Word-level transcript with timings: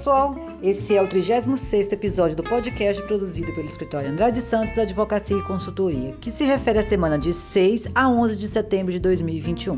Pessoal, 0.00 0.34
esse 0.62 0.96
é 0.96 1.02
o 1.02 1.06
36º 1.06 1.92
episódio 1.92 2.34
do 2.34 2.42
podcast 2.42 3.02
produzido 3.02 3.52
pelo 3.52 3.66
escritório 3.66 4.08
Andrade 4.08 4.40
Santos 4.40 4.78
Advocacia 4.78 5.36
e 5.36 5.42
Consultoria, 5.42 6.16
que 6.22 6.30
se 6.30 6.42
refere 6.42 6.78
à 6.78 6.82
semana 6.82 7.18
de 7.18 7.34
6 7.34 7.88
a 7.94 8.08
11 8.08 8.34
de 8.38 8.48
setembro 8.48 8.90
de 8.90 8.98
2021. 8.98 9.76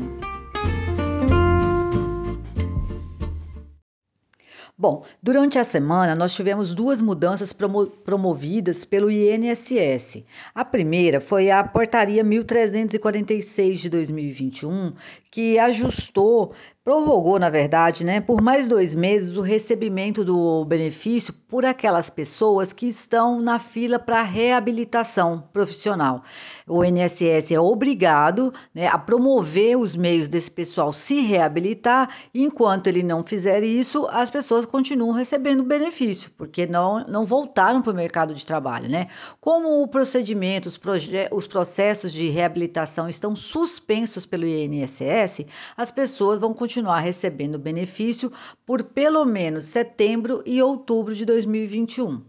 Bom, 4.77 5.05
durante 5.21 5.59
a 5.59 5.63
semana 5.63 6.15
nós 6.15 6.33
tivemos 6.33 6.73
duas 6.73 6.99
mudanças 6.99 7.53
promo 7.53 7.87
promovidas 7.87 8.83
pelo 8.83 9.11
INSS. 9.11 10.25
A 10.53 10.65
primeira 10.65 11.21
foi 11.21 11.51
a 11.51 11.63
Portaria 11.63 12.23
1346 12.23 13.79
de 13.79 13.89
2021, 13.89 14.93
que 15.29 15.59
ajustou 15.59 16.53
prorrogou, 16.83 17.39
na 17.39 17.49
verdade, 17.49 18.03
né, 18.03 18.19
por 18.19 18.41
mais 18.41 18.67
dois 18.67 18.93
meses 18.93 19.37
o 19.37 19.41
recebimento 19.41 20.25
do 20.25 20.65
benefício 20.65 21.33
por 21.33 21.63
aquelas 21.63 22.09
pessoas 22.09 22.73
que 22.73 22.85
estão 22.87 23.39
na 23.39 23.57
fila 23.57 23.97
para 23.97 24.21
reabilitação 24.21 25.47
profissional. 25.53 26.23
O 26.67 26.83
INSS 26.83 27.51
é 27.51 27.59
obrigado 27.59 28.53
né, 28.75 28.87
a 28.87 28.97
promover 28.97 29.77
os 29.77 29.95
meios 29.95 30.27
desse 30.27 30.51
pessoal 30.51 30.91
se 30.91 31.21
reabilitar, 31.21 32.09
enquanto 32.33 32.87
ele 32.87 33.01
não 33.01 33.23
fizer 33.23 33.63
isso, 33.63 34.05
as 34.07 34.29
pessoas 34.29 34.65
continuam 34.65 35.13
recebendo 35.13 35.63
benefício, 35.63 36.31
porque 36.37 36.67
não, 36.67 37.05
não 37.05 37.25
voltaram 37.25 37.81
para 37.81 37.93
o 37.93 37.95
mercado 37.95 38.33
de 38.33 38.45
trabalho. 38.45 38.89
Né? 38.89 39.07
Como 39.39 39.81
o 39.81 39.87
procedimento, 39.87 40.67
os, 40.67 40.77
os 41.31 41.47
processos 41.47 42.11
de 42.11 42.27
reabilitação 42.27 43.07
estão 43.07 43.37
suspensos 43.37 44.25
pelo 44.25 44.45
INSS, 44.45 45.45
as 45.77 45.89
pessoas 45.89 46.39
vão 46.39 46.53
continuar 46.53 46.72
continuar 46.73 47.01
recebendo 47.01 47.59
benefício 47.59 48.31
por 48.65 48.83
pelo 48.83 49.23
menos 49.25 49.65
setembro 49.65 50.41
e 50.43 50.59
outubro 50.59 51.13
de 51.13 51.23
2021. 51.23 52.23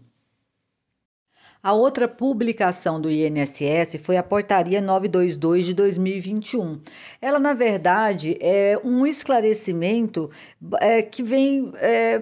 A 1.63 1.73
outra 1.73 2.07
publicação 2.07 3.01
do 3.01 3.09
INSS 3.09 3.97
foi 4.03 4.17
a 4.17 4.23
Portaria 4.23 4.79
922 4.79 5.65
de 5.65 5.73
2021. 5.73 6.79
Ela, 7.19 7.39
na 7.39 7.53
verdade, 7.55 8.37
é 8.39 8.79
um 8.83 9.03
esclarecimento 9.07 10.29
é, 10.79 11.01
que 11.01 11.23
vem. 11.23 11.71
É, 11.77 12.21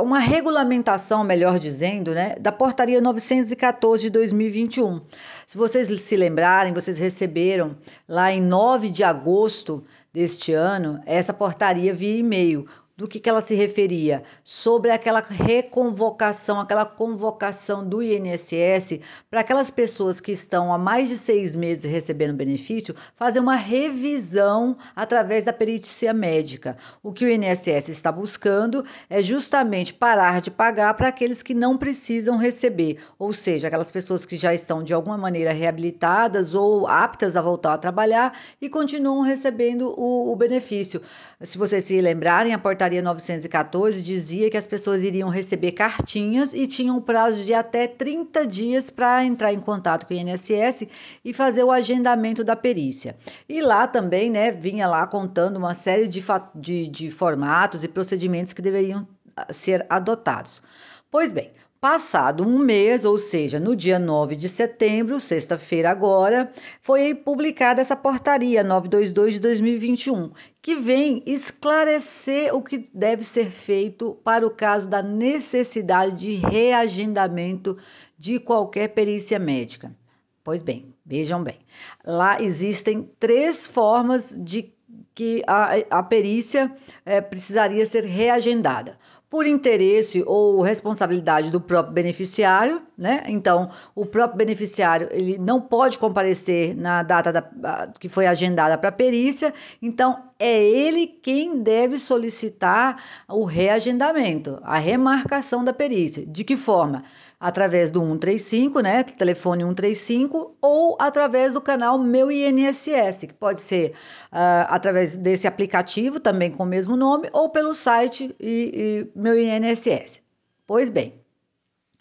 uma 0.00 0.18
regulamentação, 0.18 1.22
melhor 1.22 1.58
dizendo, 1.58 2.14
né, 2.14 2.34
da 2.40 2.50
Portaria 2.50 3.00
914 3.00 4.04
de 4.04 4.10
2021. 4.10 5.02
Se 5.46 5.58
vocês 5.58 5.88
se 6.00 6.16
lembrarem, 6.16 6.72
vocês 6.72 6.98
receberam 6.98 7.76
lá 8.08 8.32
em 8.32 8.40
9 8.40 8.88
de 8.88 9.04
agosto 9.04 9.84
deste 10.16 10.54
ano 10.54 11.02
essa 11.04 11.34
portaria 11.34 11.92
via 11.92 12.16
e-mail, 12.16 12.66
do 12.96 13.06
que, 13.06 13.20
que 13.20 13.28
ela 13.28 13.42
se 13.42 13.54
referia? 13.54 14.22
Sobre 14.42 14.90
aquela 14.90 15.20
reconvocação, 15.20 16.58
aquela 16.58 16.86
convocação 16.86 17.86
do 17.86 18.02
INSS 18.02 19.00
para 19.30 19.40
aquelas 19.40 19.70
pessoas 19.70 20.18
que 20.18 20.32
estão 20.32 20.72
há 20.72 20.78
mais 20.78 21.08
de 21.08 21.18
seis 21.18 21.54
meses 21.54 21.90
recebendo 21.90 22.32
benefício, 22.34 22.94
fazer 23.14 23.38
uma 23.38 23.54
revisão 23.54 24.78
através 24.94 25.44
da 25.44 25.52
perícia 25.52 26.14
médica. 26.14 26.78
O 27.02 27.12
que 27.12 27.26
o 27.26 27.28
INSS 27.28 27.90
está 27.90 28.10
buscando 28.10 28.82
é 29.10 29.22
justamente 29.22 29.92
parar 29.92 30.40
de 30.40 30.50
pagar 30.50 30.94
para 30.94 31.08
aqueles 31.08 31.42
que 31.42 31.52
não 31.52 31.76
precisam 31.76 32.38
receber, 32.38 32.98
ou 33.18 33.32
seja, 33.32 33.66
aquelas 33.66 33.92
pessoas 33.92 34.24
que 34.24 34.36
já 34.36 34.54
estão 34.54 34.82
de 34.82 34.94
alguma 34.94 35.18
maneira 35.18 35.52
reabilitadas 35.52 36.54
ou 36.54 36.86
aptas 36.86 37.36
a 37.36 37.42
voltar 37.42 37.74
a 37.74 37.78
trabalhar 37.78 38.38
e 38.60 38.70
continuam 38.70 39.20
recebendo 39.20 39.92
o, 39.98 40.32
o 40.32 40.36
benefício. 40.36 41.02
Se 41.42 41.58
vocês 41.58 41.84
se 41.84 42.00
lembrarem, 42.00 42.54
a 42.54 42.58
portaria 42.58 42.85
portaria 42.86 43.02
914 43.02 44.00
dizia 44.00 44.48
que 44.48 44.56
as 44.56 44.66
pessoas 44.66 45.02
iriam 45.02 45.28
receber 45.28 45.72
cartinhas 45.72 46.54
e 46.54 46.68
tinham 46.68 46.98
um 46.98 47.00
prazo 47.00 47.42
de 47.42 47.52
até 47.52 47.88
30 47.88 48.46
dias 48.46 48.90
para 48.90 49.24
entrar 49.24 49.52
em 49.52 49.58
contato 49.58 50.06
com 50.06 50.14
o 50.14 50.16
INSS 50.16 50.86
e 51.24 51.32
fazer 51.32 51.64
o 51.64 51.72
agendamento 51.72 52.44
da 52.44 52.54
perícia. 52.54 53.16
E 53.48 53.60
lá 53.60 53.88
também, 53.88 54.30
né, 54.30 54.52
vinha 54.52 54.86
lá 54.86 55.04
contando 55.06 55.56
uma 55.56 55.74
série 55.74 56.06
de, 56.06 56.22
de, 56.54 56.86
de 56.86 57.10
formatos 57.10 57.82
e 57.82 57.88
procedimentos 57.88 58.52
que 58.52 58.62
deveriam 58.62 59.06
ah, 59.36 59.52
ser 59.52 59.84
adotados. 59.90 60.62
Pois 61.10 61.32
bem, 61.32 61.50
Passado 61.88 62.44
um 62.44 62.58
mês, 62.58 63.04
ou 63.04 63.16
seja, 63.16 63.60
no 63.60 63.76
dia 63.76 63.96
9 63.96 64.34
de 64.34 64.48
setembro, 64.48 65.20
sexta-feira 65.20 65.88
agora, 65.88 66.50
foi 66.82 67.14
publicada 67.14 67.80
essa 67.80 67.94
portaria 67.94 68.64
922 68.64 69.34
de 69.34 69.40
2021, 69.40 70.32
que 70.60 70.74
vem 70.74 71.22
esclarecer 71.24 72.52
o 72.52 72.60
que 72.60 72.90
deve 72.92 73.22
ser 73.22 73.52
feito 73.52 74.18
para 74.24 74.44
o 74.44 74.50
caso 74.50 74.88
da 74.88 75.00
necessidade 75.00 76.16
de 76.16 76.34
reagendamento 76.34 77.78
de 78.18 78.40
qualquer 78.40 78.88
perícia 78.88 79.38
médica. 79.38 79.94
Pois 80.42 80.62
bem, 80.62 80.92
vejam 81.04 81.40
bem, 81.40 81.60
lá 82.04 82.42
existem 82.42 83.08
três 83.20 83.68
formas 83.68 84.34
de 84.36 84.74
que 85.14 85.40
a, 85.46 85.76
a 85.90 86.02
perícia 86.02 86.74
é, 87.04 87.20
precisaria 87.20 87.86
ser 87.86 88.04
reagendada 88.04 88.98
por 89.36 89.46
interesse 89.46 90.24
ou 90.26 90.62
responsabilidade 90.62 91.50
do 91.50 91.60
próprio 91.60 91.92
beneficiário, 91.92 92.80
né? 92.96 93.22
Então, 93.26 93.68
o 93.94 94.06
próprio 94.06 94.38
beneficiário 94.38 95.10
ele 95.12 95.36
não 95.36 95.60
pode 95.60 95.98
comparecer 95.98 96.74
na 96.74 97.02
data 97.02 97.30
da, 97.30 97.86
que 98.00 98.08
foi 98.08 98.26
agendada 98.26 98.78
para 98.78 98.88
a 98.88 98.92
perícia, 98.92 99.52
então 99.82 100.30
é 100.38 100.64
ele 100.64 101.06
quem 101.06 101.62
deve 101.62 101.98
solicitar 101.98 102.96
o 103.28 103.44
reagendamento, 103.44 104.58
a 104.62 104.78
remarcação 104.78 105.62
da 105.62 105.74
perícia. 105.74 106.24
De 106.24 106.42
que 106.42 106.56
forma? 106.56 107.04
Através 107.38 107.90
do 107.90 108.00
135, 108.00 108.80
né, 108.80 109.02
telefone 109.02 109.62
135, 109.62 110.56
ou 110.60 110.96
através 110.98 111.52
do 111.52 111.60
canal 111.60 111.98
Meu 111.98 112.30
INSS, 112.30 113.26
que 113.26 113.34
pode 113.34 113.60
ser 113.60 113.90
uh, 114.32 114.66
através 114.68 115.18
desse 115.18 115.46
aplicativo, 115.46 116.18
também 116.18 116.50
com 116.50 116.62
o 116.62 116.66
mesmo 116.66 116.96
nome, 116.96 117.28
ou 117.32 117.50
pelo 117.50 117.74
site 117.74 118.34
e, 118.40 119.08
e 119.14 119.18
Meu 119.18 119.38
INSS. 119.38 120.20
Pois 120.66 120.88
bem, 120.88 121.14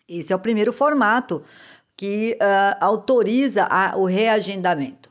esse 0.07 0.31
é 0.31 0.35
o 0.35 0.39
primeiro 0.39 0.71
formato 0.71 1.43
que 1.97 2.37
uh, 2.41 2.77
autoriza 2.79 3.67
a, 3.69 3.97
o 3.97 4.05
reagendamento. 4.05 5.04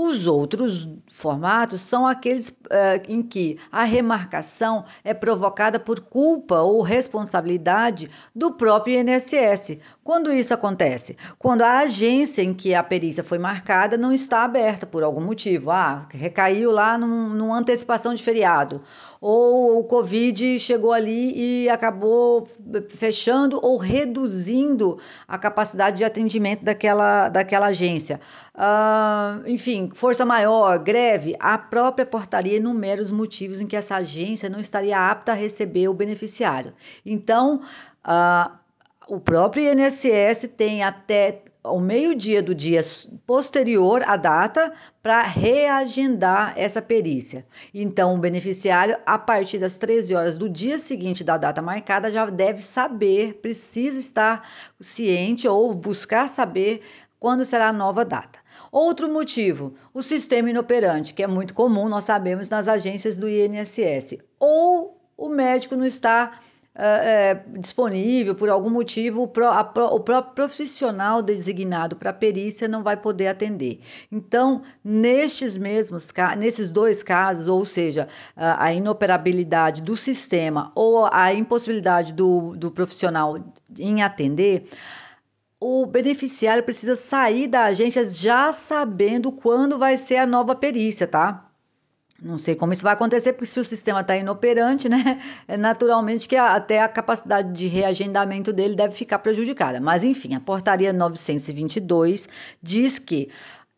Os 0.00 0.28
outros 0.28 0.88
formatos 1.10 1.80
são 1.80 2.06
aqueles 2.06 2.50
uh, 2.50 3.02
em 3.08 3.20
que 3.20 3.58
a 3.72 3.82
remarcação 3.82 4.84
é 5.02 5.12
provocada 5.12 5.80
por 5.80 5.98
culpa 5.98 6.60
ou 6.60 6.82
responsabilidade 6.82 8.08
do 8.32 8.52
próprio 8.52 8.94
INSS. 8.94 9.78
Quando 10.04 10.32
isso 10.32 10.54
acontece? 10.54 11.16
Quando 11.36 11.62
a 11.62 11.80
agência 11.80 12.42
em 12.42 12.54
que 12.54 12.76
a 12.76 12.82
perícia 12.84 13.24
foi 13.24 13.38
marcada 13.38 13.98
não 13.98 14.12
está 14.12 14.44
aberta 14.44 14.86
por 14.86 15.02
algum 15.02 15.20
motivo. 15.20 15.72
Ah, 15.72 16.06
recaiu 16.10 16.70
lá 16.70 16.96
num, 16.96 17.30
numa 17.30 17.58
antecipação 17.58 18.14
de 18.14 18.22
feriado 18.22 18.80
ou 19.20 19.80
o 19.80 19.84
Covid 19.84 20.58
chegou 20.60 20.92
ali 20.92 21.64
e 21.64 21.68
acabou 21.68 22.48
fechando 22.88 23.58
ou 23.62 23.76
reduzindo 23.76 24.98
a 25.26 25.36
capacidade 25.36 25.98
de 25.98 26.04
atendimento 26.04 26.64
daquela, 26.64 27.28
daquela 27.28 27.66
agência. 27.66 28.20
Uh, 28.54 29.48
enfim, 29.48 29.90
força 29.94 30.24
maior, 30.24 30.78
greve, 30.78 31.34
a 31.38 31.58
própria 31.58 32.06
portaria 32.06 32.56
enumera 32.56 33.00
os 33.00 33.10
motivos 33.10 33.60
em 33.60 33.66
que 33.66 33.76
essa 33.76 33.96
agência 33.96 34.48
não 34.48 34.60
estaria 34.60 34.98
apta 34.98 35.32
a 35.32 35.34
receber 35.34 35.88
o 35.88 35.94
beneficiário. 35.94 36.72
Então, 37.04 37.60
uh, 38.04 38.58
o 39.08 39.18
próprio 39.18 39.62
INSS 39.72 40.50
tem 40.56 40.82
até 40.82 41.42
ao 41.68 41.78
meio-dia 41.78 42.42
do 42.42 42.54
dia 42.54 42.82
posterior 43.26 44.02
à 44.06 44.16
data 44.16 44.72
para 45.02 45.22
reagendar 45.22 46.54
essa 46.56 46.80
perícia. 46.80 47.46
Então, 47.72 48.14
o 48.14 48.18
beneficiário, 48.18 48.96
a 49.04 49.18
partir 49.18 49.58
das 49.58 49.76
13 49.76 50.14
horas 50.14 50.38
do 50.38 50.48
dia 50.48 50.78
seguinte 50.78 51.22
da 51.22 51.36
data 51.36 51.60
marcada, 51.60 52.10
já 52.10 52.24
deve 52.26 52.62
saber, 52.62 53.34
precisa 53.34 53.98
estar 53.98 54.48
ciente 54.80 55.46
ou 55.46 55.74
buscar 55.74 56.28
saber 56.28 56.80
quando 57.20 57.44
será 57.44 57.68
a 57.68 57.72
nova 57.72 58.04
data. 58.04 58.38
Outro 58.72 59.10
motivo, 59.10 59.74
o 59.92 60.02
sistema 60.02 60.50
inoperante, 60.50 61.12
que 61.12 61.22
é 61.22 61.26
muito 61.26 61.54
comum, 61.54 61.88
nós 61.88 62.04
sabemos, 62.04 62.48
nas 62.48 62.68
agências 62.68 63.18
do 63.18 63.28
INSS. 63.28 64.18
Ou 64.38 65.00
o 65.16 65.28
médico 65.28 65.76
não 65.76 65.84
está 65.84 66.40
é, 66.74 67.34
disponível 67.58 68.34
por 68.34 68.48
algum 68.48 68.70
motivo, 68.70 69.22
o, 69.22 69.28
pro, 69.28 69.46
a, 69.46 69.60
o 69.92 70.00
próprio 70.00 70.34
profissional 70.34 71.20
designado 71.20 71.96
para 71.96 72.12
perícia 72.12 72.68
não 72.68 72.82
vai 72.82 72.96
poder 72.96 73.28
atender. 73.28 73.80
Então, 74.12 74.62
nestes 74.84 75.56
mesmos, 75.58 76.12
nesses 76.38 76.70
dois 76.70 77.02
casos, 77.02 77.48
ou 77.48 77.64
seja, 77.64 78.08
a, 78.36 78.66
a 78.66 78.72
inoperabilidade 78.72 79.82
do 79.82 79.96
sistema 79.96 80.70
ou 80.74 81.08
a 81.12 81.34
impossibilidade 81.34 82.12
do, 82.12 82.54
do 82.56 82.70
profissional 82.70 83.36
em 83.76 84.02
atender, 84.02 84.68
o 85.60 85.86
beneficiário 85.86 86.62
precisa 86.62 86.94
sair 86.94 87.48
da 87.48 87.64
agência 87.64 88.08
já 88.08 88.52
sabendo 88.52 89.32
quando 89.32 89.78
vai 89.78 89.98
ser 89.98 90.18
a 90.18 90.26
nova 90.26 90.54
perícia, 90.54 91.06
tá? 91.06 91.47
Não 92.20 92.36
sei 92.36 92.56
como 92.56 92.72
isso 92.72 92.82
vai 92.82 92.94
acontecer, 92.94 93.32
porque 93.32 93.46
se 93.46 93.60
o 93.60 93.64
sistema 93.64 94.00
está 94.00 94.16
inoperante, 94.16 94.88
né? 94.88 95.20
É 95.46 95.56
naturalmente 95.56 96.28
que 96.28 96.34
até 96.34 96.80
a 96.82 96.88
capacidade 96.88 97.52
de 97.52 97.68
reagendamento 97.68 98.52
dele 98.52 98.74
deve 98.74 98.94
ficar 98.94 99.20
prejudicada. 99.20 99.80
Mas, 99.80 100.02
enfim, 100.02 100.34
a 100.34 100.40
portaria 100.40 100.92
922 100.92 102.28
diz 102.60 102.98
que 102.98 103.30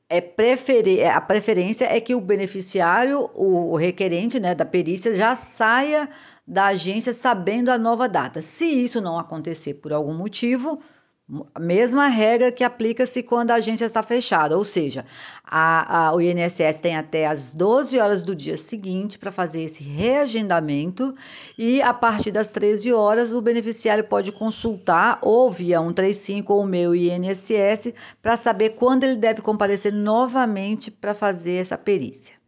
é 0.08 0.20
preferi 0.20 1.04
a 1.04 1.20
preferência 1.20 1.84
é 1.84 2.00
que 2.00 2.14
o 2.14 2.20
beneficiário, 2.20 3.30
o, 3.34 3.72
o 3.72 3.76
requerente 3.76 4.40
né, 4.40 4.54
da 4.54 4.64
perícia, 4.64 5.14
já 5.14 5.34
saia 5.36 6.08
da 6.46 6.66
agência 6.66 7.12
sabendo 7.12 7.70
a 7.70 7.78
nova 7.78 8.08
data. 8.08 8.40
Se 8.40 8.64
isso 8.64 9.00
não 9.00 9.18
acontecer 9.18 9.74
por 9.74 9.92
algum 9.92 10.14
motivo, 10.14 10.82
a 11.54 11.60
mesma 11.60 12.08
regra 12.08 12.50
que 12.50 12.64
aplica-se 12.64 13.22
quando 13.22 13.52
a 13.52 13.54
agência 13.54 13.84
está 13.84 14.02
fechada, 14.02 14.56
ou 14.56 14.64
seja, 14.64 15.06
a, 15.44 16.08
a, 16.08 16.14
o 16.14 16.20
INSS 16.20 16.80
tem 16.80 16.96
até 16.96 17.26
as 17.26 17.54
12 17.54 17.98
horas 17.98 18.24
do 18.24 18.34
dia 18.34 18.56
seguinte 18.56 19.18
para 19.18 19.30
fazer 19.30 19.62
esse 19.62 19.84
reagendamento 19.84 21.14
e 21.56 21.80
a 21.82 21.94
partir 21.94 22.32
das 22.32 22.50
13 22.50 22.92
horas 22.92 23.32
o 23.32 23.40
beneficiário 23.40 24.04
pode 24.04 24.32
consultar 24.32 25.18
ou 25.22 25.50
via 25.50 25.78
135 25.78 26.52
ou 26.52 26.62
o 26.62 26.66
meu 26.66 26.94
INSS 26.94 27.94
para 28.20 28.36
saber 28.36 28.70
quando 28.70 29.04
ele 29.04 29.16
deve 29.16 29.40
comparecer 29.40 29.92
novamente 29.92 30.90
para 30.90 31.14
fazer 31.14 31.54
essa 31.54 31.78
perícia. 31.78 32.39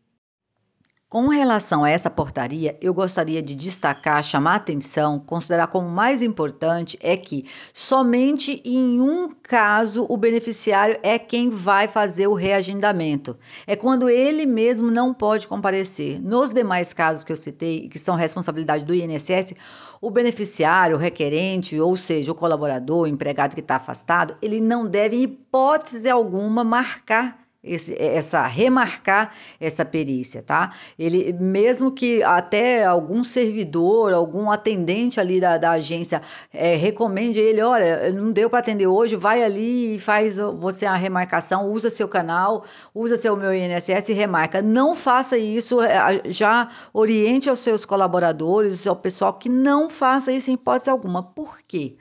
Com 1.13 1.29
relação 1.29 1.85
a 1.85 1.91
essa 1.91 2.09
portaria, 2.09 2.75
eu 2.81 2.95
gostaria 2.95 3.43
de 3.43 3.55
destacar, 3.55 4.25
chamar 4.25 4.55
atenção, 4.55 5.21
considerar 5.21 5.67
como 5.67 5.87
mais 5.87 6.23
importante 6.23 6.99
é 7.03 7.19
que 7.19 7.45
somente 7.75 8.63
em 8.65 8.99
um 8.99 9.31
caso 9.43 10.07
o 10.09 10.17
beneficiário 10.17 10.99
é 11.03 11.19
quem 11.19 11.51
vai 11.51 11.87
fazer 11.87 12.29
o 12.29 12.35
reagendamento. 12.35 13.37
É 13.67 13.77
quando 13.77 14.09
ele 14.09 14.47
mesmo 14.47 14.91
não 14.91 15.13
pode 15.13 15.47
comparecer. 15.47 16.19
Nos 16.19 16.51
demais 16.51 16.95
casos 16.95 17.25
que 17.25 17.33
eu 17.33 17.37
citei, 17.37 17.91
que 17.91 17.99
são 17.99 18.17
responsabilidade 18.17 18.83
do 18.83 18.95
INSS, 18.95 19.53
o 20.01 20.11
beneficiário, 20.11 20.97
o 20.97 20.99
requerente, 20.99 21.79
ou 21.79 21.95
seja, 21.95 22.33
o 22.33 22.35
colaborador, 22.35 23.03
o 23.03 23.07
empregado 23.07 23.55
que 23.55 23.61
está 23.61 23.77
afastado, 23.77 24.35
ele 24.41 24.63
não 24.63 24.87
deve, 24.87 25.17
em 25.17 25.25
hipótese 25.25 26.09
alguma, 26.09 26.65
marcar 26.65 27.42
esse, 27.63 27.95
essa 28.01 28.45
remarcar 28.47 29.33
essa 29.61 29.85
perícia, 29.85 30.43
tá? 30.43 30.75
Ele 30.99 31.33
mesmo 31.33 31.93
que 31.93 32.23
até 32.23 32.85
algum 32.85 33.23
servidor, 33.23 34.13
algum 34.13 34.51
atendente 34.51 35.21
ali 35.21 35.41
da, 35.41 35.59
da 35.59 35.73
agência 35.73 36.21
é, 36.53 36.75
recomende 36.75 37.41
ele, 37.41 37.63
olha, 37.63 38.11
não 38.13 38.33
deu 38.33 38.51
para 38.51 38.59
atender 38.59 38.87
hoje, 38.87 39.15
vai 39.15 39.43
ali 39.43 39.97
e 39.97 40.01
faz 40.01 40.37
você 40.37 40.87
a 40.87 40.97
remarcação, 40.97 41.71
usa 41.71 41.89
seu 41.91 42.09
canal, 42.09 42.65
usa 42.95 43.17
seu 43.17 43.37
meu 43.37 43.55
INSS 43.55 44.09
e 44.09 44.13
remarca. 44.13 44.61
Não 44.61 44.97
faça 44.97 45.39
isso, 45.39 45.81
é, 45.81 46.23
já 46.27 46.69
oriente 46.93 47.49
aos 47.49 47.61
seus 47.61 47.85
colaboradores, 47.85 48.87
ao 48.87 48.97
pessoal 48.97 49.35
que 49.35 49.49
não 49.49 49.89
faça 49.89 50.33
isso 50.33 50.51
em 50.51 50.55
hipótese 50.55 50.91
alguma. 50.91 51.23
Por 51.23 51.59
quê? 51.67 51.97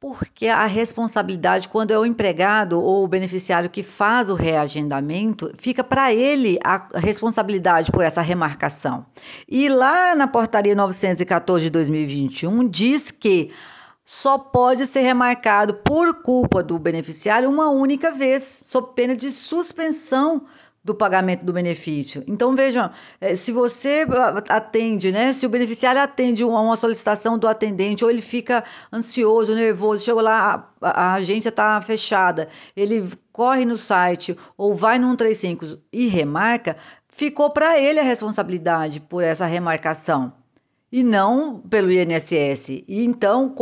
Porque 0.00 0.46
a 0.46 0.64
responsabilidade, 0.64 1.68
quando 1.68 1.90
é 1.90 1.98
o 1.98 2.06
empregado 2.06 2.82
ou 2.82 3.04
o 3.04 3.06
beneficiário 3.06 3.68
que 3.68 3.82
faz 3.82 4.30
o 4.30 4.34
reagendamento, 4.34 5.52
fica 5.58 5.84
para 5.84 6.10
ele 6.10 6.58
a 6.64 6.88
responsabilidade 6.94 7.92
por 7.92 8.02
essa 8.02 8.22
remarcação. 8.22 9.04
E 9.46 9.68
lá 9.68 10.14
na 10.14 10.26
portaria 10.26 10.74
914 10.74 11.64
de 11.64 11.70
2021 11.70 12.66
diz 12.66 13.10
que 13.10 13.52
só 14.02 14.38
pode 14.38 14.86
ser 14.86 15.02
remarcado 15.02 15.74
por 15.74 16.22
culpa 16.22 16.62
do 16.62 16.78
beneficiário 16.78 17.50
uma 17.50 17.68
única 17.68 18.10
vez, 18.10 18.62
sob 18.64 18.94
pena 18.94 19.14
de 19.14 19.30
suspensão 19.30 20.46
do 20.82 20.94
pagamento 20.94 21.44
do 21.44 21.52
benefício. 21.52 22.24
Então 22.26 22.56
vejam, 22.56 22.90
eh, 23.20 23.34
se 23.34 23.52
você 23.52 24.06
atende, 24.48 25.12
né, 25.12 25.32
se 25.32 25.44
o 25.44 25.48
beneficiário 25.48 26.00
atende 26.00 26.42
a 26.42 26.46
uma 26.46 26.76
solicitação 26.76 27.38
do 27.38 27.46
atendente 27.46 28.04
ou 28.04 28.10
ele 28.10 28.22
fica 28.22 28.64
ansioso, 28.92 29.54
nervoso, 29.54 30.04
chegou 30.04 30.22
lá, 30.22 30.72
a, 30.80 31.12
a 31.12 31.14
agência 31.14 31.50
está 31.50 31.80
fechada, 31.82 32.48
ele 32.74 33.10
corre 33.32 33.64
no 33.64 33.76
site 33.76 34.36
ou 34.56 34.74
vai 34.74 34.98
no 34.98 35.08
135 35.08 35.66
e 35.92 36.06
remarca, 36.08 36.76
ficou 37.08 37.50
para 37.50 37.78
ele 37.78 38.00
a 38.00 38.04
responsabilidade 38.04 39.00
por 39.00 39.22
essa 39.22 39.46
remarcação 39.46 40.39
e 40.92 41.04
não 41.04 41.60
pelo 41.60 41.90
INSS. 41.90 42.82
E 42.88 43.04
então, 43.04 43.54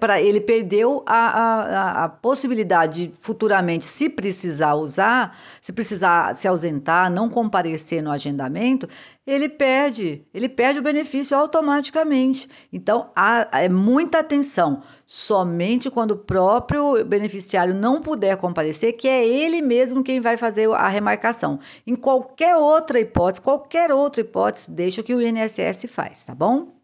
para 0.00 0.20
ele 0.20 0.40
perdeu 0.40 1.02
a, 1.06 1.14
a, 1.14 2.04
a, 2.04 2.08
possibilidade 2.08 3.06
de 3.06 3.12
futuramente, 3.18 3.84
se 3.84 4.08
precisar 4.08 4.74
usar, 4.74 5.38
se 5.60 5.72
precisar 5.72 6.34
se 6.34 6.48
ausentar, 6.48 7.10
não 7.10 7.28
comparecer 7.28 8.02
no 8.02 8.10
agendamento, 8.10 8.88
ele 9.26 9.48
perde, 9.48 10.26
ele 10.34 10.48
perde 10.48 10.80
o 10.80 10.82
benefício 10.82 11.36
automaticamente. 11.36 12.48
Então, 12.72 13.10
há, 13.14 13.48
é 13.52 13.68
muita 13.68 14.18
atenção. 14.18 14.82
Somente 15.06 15.90
quando 15.90 16.12
o 16.12 16.18
próprio 16.18 17.04
beneficiário 17.04 17.74
não 17.74 18.00
puder 18.00 18.36
comparecer, 18.36 18.94
que 18.94 19.06
é 19.08 19.26
ele 19.26 19.62
mesmo 19.62 20.02
quem 20.02 20.20
vai 20.20 20.36
fazer 20.36 20.68
a 20.72 20.88
remarcação. 20.88 21.60
Em 21.86 21.94
qualquer 21.94 22.56
outra 22.56 22.98
hipótese, 22.98 23.40
qualquer 23.40 23.92
outra 23.92 24.20
hipótese, 24.20 24.70
deixa 24.70 25.00
o 25.00 25.04
que 25.04 25.14
o 25.14 25.22
INSS 25.22 25.86
faz, 25.88 26.24
tá 26.24 26.34
bom? 26.34 26.81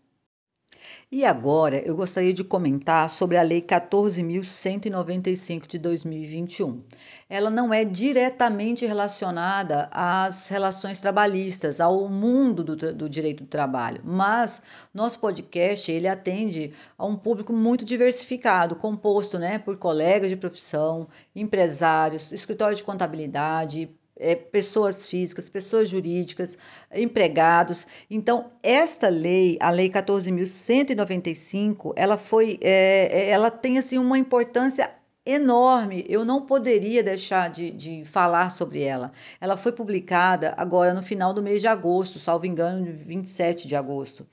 E 1.11 1.25
agora 1.25 1.79
eu 1.79 1.97
gostaria 1.97 2.35
de 2.35 2.45
comentar 2.45 3.09
sobre 3.09 3.39
a 3.39 3.43
Lei 3.43 3.63
14.195 3.63 5.67
de 5.67 5.79
2021. 5.79 6.83
Ela 7.31 7.49
não 7.49 7.73
é 7.73 7.83
diretamente 7.83 8.85
relacionada 8.85 9.89
às 9.91 10.49
relações 10.49 11.01
trabalhistas, 11.01 11.81
ao 11.81 12.07
mundo 12.11 12.63
do, 12.63 12.77
do, 12.93 13.09
direito 13.09 13.43
do 13.43 13.49
trabalho, 13.49 14.03
mas 14.05 14.61
nosso 14.93 15.19
podcast 15.19 15.91
ele 15.91 16.07
atende 16.07 16.75
a 16.99 17.07
um 17.07 17.17
público 17.17 17.55
muito 17.55 17.87
diversificado, 17.87 18.77
composto 18.77 19.39
né, 19.39 19.59
por 19.59 19.79
colegas 19.79 20.29
de 20.29 20.37
profissão, 20.37 21.09
empresários, 21.35 22.33
escritórios 22.33 22.81
de 22.81 22.85
contabilidade, 22.85 23.98
é, 24.19 24.35
pessoas 24.35 25.07
físicas, 25.07 25.49
pessoas 25.49 25.89
jurídicas, 25.89 26.59
empregados. 26.95 27.87
Então, 28.11 28.47
esta 28.63 29.09
lei, 29.09 29.57
a 29.61 29.71
Lei 29.71 29.89
14.195, 29.89 31.95
ela 31.97 32.19
foi, 32.19 32.59
é, 32.61 33.09
é, 33.11 33.31
ela 33.31 33.51
tem 33.51 33.79
assim 33.79 33.97
uma 33.99 34.19
importância 34.19 34.91
enorme. 35.25 36.05
Eu 36.09 36.25
não 36.25 36.47
poderia 36.47 37.03
deixar 37.03 37.51
de, 37.51 37.71
de 37.71 38.05
falar 38.05 38.51
sobre 38.51 38.83
ela. 38.83 39.13
Ela 39.41 39.57
foi 39.57 39.73
publicada 39.73 40.55
agora 40.57 40.95
no 40.95 41.03
final 41.03 41.35
do 41.35 41.43
mês 41.43 41.61
de 41.61 41.69
agosto, 41.69 42.19
salvo 42.19 42.47
engano, 42.47 42.85
27 43.05 43.69
de 43.69 43.77
agosto. 43.77 44.27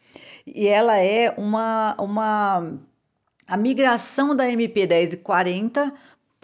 E 0.46 0.68
ela 0.68 0.98
é 0.98 1.34
uma, 1.38 1.96
uma 2.00 2.80
a 3.46 3.58
migração 3.58 4.36
da 4.36 4.50
MP 4.50 4.88
1040 4.88 5.94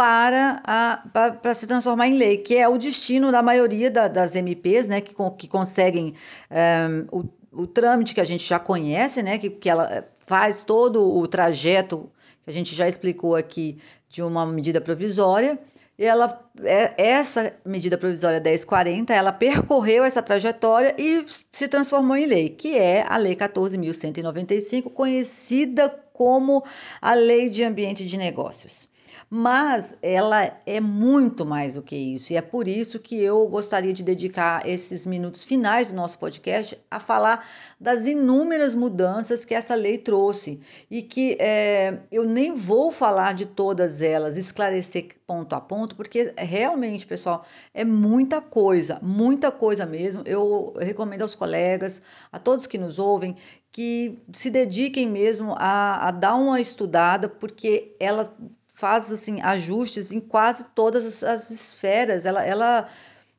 para, 0.01 0.63
a, 0.63 0.97
para, 1.13 1.33
para, 1.33 1.53
se 1.53 1.67
transformar 1.67 2.07
em 2.07 2.17
lei, 2.17 2.39
que 2.39 2.57
é 2.57 2.67
o 2.67 2.75
destino 2.75 3.31
da 3.31 3.43
maioria 3.43 3.91
da, 3.91 4.07
das 4.07 4.35
MPs, 4.35 4.87
né, 4.87 4.99
que, 4.99 5.13
que 5.37 5.47
conseguem 5.47 6.15
eh, 6.49 7.05
o, 7.11 7.23
o 7.51 7.67
trâmite 7.67 8.15
que 8.15 8.19
a 8.19 8.23
gente 8.23 8.43
já 8.43 8.57
conhece, 8.57 9.21
né, 9.21 9.37
que, 9.37 9.51
que 9.51 9.69
ela 9.69 9.87
eh, 9.93 10.03
faz 10.25 10.63
todo 10.63 11.07
o 11.07 11.27
trajeto 11.27 12.11
que 12.43 12.49
a 12.49 12.51
gente 12.51 12.73
já 12.73 12.87
explicou 12.87 13.35
aqui 13.35 13.77
de 14.09 14.23
uma 14.23 14.43
medida 14.43 14.81
provisória. 14.81 15.59
E 15.99 16.03
ela, 16.03 16.49
é, 16.63 16.95
essa 16.97 17.53
medida 17.63 17.95
provisória 17.95 18.39
1040, 18.39 19.13
ela 19.13 19.31
percorreu 19.31 20.03
essa 20.03 20.23
trajetória 20.23 20.95
e 20.97 21.23
se 21.51 21.67
transformou 21.67 22.17
em 22.17 22.25
lei, 22.25 22.49
que 22.49 22.75
é 22.75 23.05
a 23.07 23.17
Lei 23.17 23.35
14.195, 23.35 24.91
conhecida 24.91 25.89
como 26.11 26.63
a 26.99 27.13
Lei 27.13 27.51
de 27.51 27.63
Ambiente 27.63 28.03
de 28.03 28.17
Negócios 28.17 28.90
mas 29.33 29.97
ela 30.01 30.59
é 30.65 30.81
muito 30.81 31.45
mais 31.45 31.75
do 31.75 31.81
que 31.81 31.95
isso, 31.95 32.33
e 32.33 32.35
é 32.35 32.41
por 32.41 32.67
isso 32.67 32.99
que 32.99 33.17
eu 33.23 33.47
gostaria 33.47 33.93
de 33.93 34.03
dedicar 34.03 34.67
esses 34.67 35.05
minutos 35.05 35.45
finais 35.45 35.89
do 35.89 35.95
nosso 35.95 36.19
podcast 36.19 36.77
a 36.91 36.99
falar 36.99 37.47
das 37.79 38.05
inúmeras 38.05 38.75
mudanças 38.75 39.45
que 39.45 39.55
essa 39.55 39.73
lei 39.73 39.97
trouxe 39.97 40.59
e 40.89 41.01
que 41.01 41.37
é, 41.39 41.99
eu 42.11 42.25
nem 42.25 42.53
vou 42.53 42.91
falar 42.91 43.33
de 43.33 43.45
todas 43.45 44.01
elas, 44.01 44.35
esclarecer 44.35 45.15
ponto 45.25 45.55
a 45.55 45.61
ponto, 45.61 45.95
porque 45.95 46.33
realmente, 46.37 47.07
pessoal, 47.07 47.45
é 47.73 47.85
muita 47.85 48.41
coisa, 48.41 48.99
muita 49.01 49.49
coisa 49.49 49.85
mesmo. 49.85 50.23
Eu 50.25 50.73
recomendo 50.77 51.21
aos 51.21 51.35
colegas, 51.35 52.01
a 52.33 52.37
todos 52.37 52.67
que 52.67 52.77
nos 52.77 52.99
ouvem, 52.99 53.37
que 53.71 54.19
se 54.33 54.49
dediquem 54.49 55.07
mesmo 55.07 55.55
a, 55.57 56.09
a 56.09 56.11
dar 56.11 56.35
uma 56.35 56.59
estudada, 56.59 57.29
porque 57.29 57.93
ela 57.97 58.35
faz 58.81 59.11
assim 59.11 59.39
ajustes 59.43 60.11
em 60.11 60.19
quase 60.19 60.63
todas 60.73 61.23
as 61.23 61.51
esferas. 61.51 62.25
Ela, 62.25 62.43
ela 62.43 62.87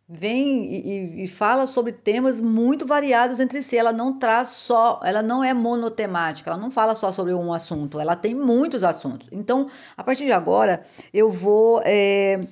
vem 0.08 0.72
e, 0.72 1.25
e, 1.25 1.28
fala 1.28 1.66
sobre 1.66 1.90
temas 1.90 2.40
muito 2.40 2.87
variados 2.87 3.40
entre 3.40 3.61
si. 3.61 3.76
Ela 3.76 3.92
não 3.92 4.20
traz 4.20 4.49
só, 4.49 5.00
ela 5.02 5.20
não 5.20 5.42
é 5.42 5.52
monotemática, 5.52 6.49
ela 6.49 6.61
não 6.61 6.70
fala 6.70 6.94
só 6.94 7.11
sobre 7.11 7.34
um 7.34 7.52
assunto, 7.52 7.99
ela 7.99 8.14
tem 8.14 8.37
muitos 8.37 8.84
assuntos. 8.84 9.26
Então, 9.32 9.68
a 9.96 10.04
partir 10.04 10.26
de 10.26 10.32
agora, 10.32 10.87
eu 11.12 11.32
vou 11.32 11.82
é, 11.84 12.46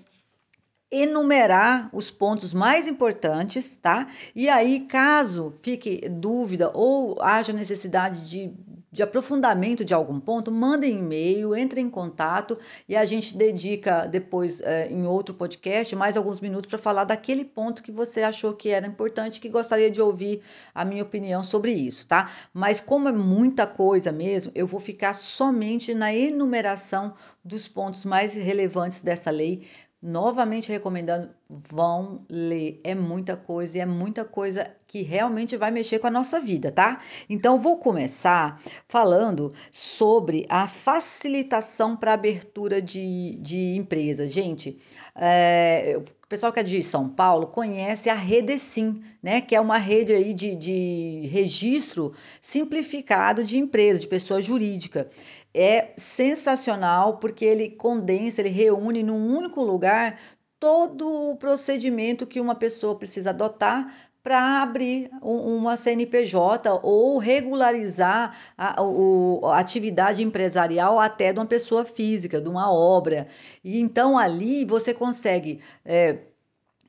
enumerar 0.90 1.88
os 1.92 2.10
pontos 2.10 2.52
mais 2.52 2.88
importantes, 2.88 3.76
tá? 3.76 4.08
E 4.34 4.48
aí, 4.48 4.80
caso 4.80 5.54
fique 5.62 6.08
dúvida 6.08 6.72
ou 6.74 7.22
haja 7.22 7.52
necessidade 7.52 8.28
de, 8.28 8.52
de 8.90 9.02
aprofundamento 9.02 9.84
de 9.84 9.94
algum 9.94 10.18
ponto, 10.18 10.50
mandem 10.50 10.98
e-mail, 10.98 11.54
entre 11.54 11.80
em 11.80 11.88
contato 11.88 12.58
e 12.88 12.96
a 12.96 13.04
gente 13.04 13.36
dedica 13.36 14.06
depois 14.06 14.60
é, 14.60 14.88
em 14.88 15.06
outro 15.06 15.34
podcast 15.34 15.94
mais 15.94 16.16
alguns 16.16 16.40
minutos 16.40 16.68
para 16.68 16.78
falar 16.78 17.04
daquele 17.04 17.44
ponto 17.44 17.82
que 17.82 17.92
você 17.92 18.22
achou 18.22 18.54
que 18.54 18.70
era 18.70 18.86
importante, 18.86 19.40
que 19.40 19.48
gostaria 19.48 19.90
de 19.90 20.00
ouvir 20.00 20.42
a 20.74 20.84
minha 20.84 21.02
opinião 21.02 21.44
sobre 21.44 21.72
isso, 21.72 22.06
tá? 22.06 22.30
Mas 22.52 22.80
como 22.80 23.08
é 23.08 23.12
muita 23.12 23.66
coisa 23.66 24.10
mesmo, 24.10 24.50
eu 24.54 24.66
vou 24.66 24.80
ficar 24.80 25.14
somente 25.14 25.94
na 25.94 26.14
enumeração 26.14 27.14
dos 27.44 27.68
pontos 27.68 28.04
mais 28.04 28.34
relevantes 28.34 29.00
dessa 29.00 29.30
lei 29.30 29.66
novamente 30.02 30.72
recomendando, 30.72 31.30
vão 31.48 32.24
ler. 32.28 32.78
É 32.82 32.94
muita 32.94 33.36
coisa 33.36 33.78
e 33.78 33.80
é 33.80 33.86
muita 33.86 34.24
coisa 34.24 34.70
que 34.86 35.02
realmente 35.02 35.56
vai 35.56 35.70
mexer 35.70 35.98
com 35.98 36.06
a 36.06 36.10
nossa 36.10 36.40
vida, 36.40 36.72
tá? 36.72 37.00
Então, 37.28 37.60
vou 37.60 37.78
começar 37.78 38.60
falando 38.88 39.52
sobre 39.70 40.46
a 40.48 40.66
facilitação 40.66 41.96
para 41.96 42.14
abertura 42.14 42.80
de, 42.80 43.36
de 43.40 43.76
empresa. 43.76 44.26
Gente, 44.26 44.78
é, 45.14 45.96
o 45.98 46.26
pessoal 46.28 46.52
que 46.52 46.60
é 46.60 46.62
de 46.62 46.82
São 46.82 47.08
Paulo 47.08 47.48
conhece 47.48 48.08
a 48.08 48.14
Redecim, 48.14 49.02
né? 49.22 49.40
Que 49.40 49.54
é 49.54 49.60
uma 49.60 49.76
rede 49.76 50.12
aí 50.12 50.32
de, 50.32 50.56
de 50.56 51.28
registro 51.30 52.14
simplificado 52.40 53.44
de 53.44 53.58
empresa, 53.58 53.98
de 53.98 54.08
pessoa 54.08 54.40
jurídica 54.40 55.10
é 55.54 55.92
sensacional 55.96 57.18
porque 57.18 57.44
ele 57.44 57.70
condensa, 57.70 58.40
ele 58.40 58.50
reúne 58.50 59.02
num 59.02 59.36
único 59.36 59.62
lugar 59.62 60.18
todo 60.58 61.30
o 61.30 61.36
procedimento 61.36 62.26
que 62.26 62.40
uma 62.40 62.54
pessoa 62.54 62.96
precisa 62.96 63.30
adotar 63.30 64.10
para 64.22 64.62
abrir 64.62 65.10
uma 65.22 65.76
CNPJ 65.76 66.80
ou 66.82 67.18
regularizar 67.18 68.36
a, 68.56 68.82
o, 68.82 69.40
a 69.46 69.58
atividade 69.58 70.22
empresarial 70.22 71.00
até 71.00 71.32
de 71.32 71.38
uma 71.38 71.46
pessoa 71.46 71.84
física, 71.84 72.40
de 72.40 72.48
uma 72.48 72.70
obra. 72.70 73.28
E 73.64 73.80
então 73.80 74.18
ali 74.18 74.64
você 74.64 74.92
consegue. 74.92 75.60
É, 75.84 76.18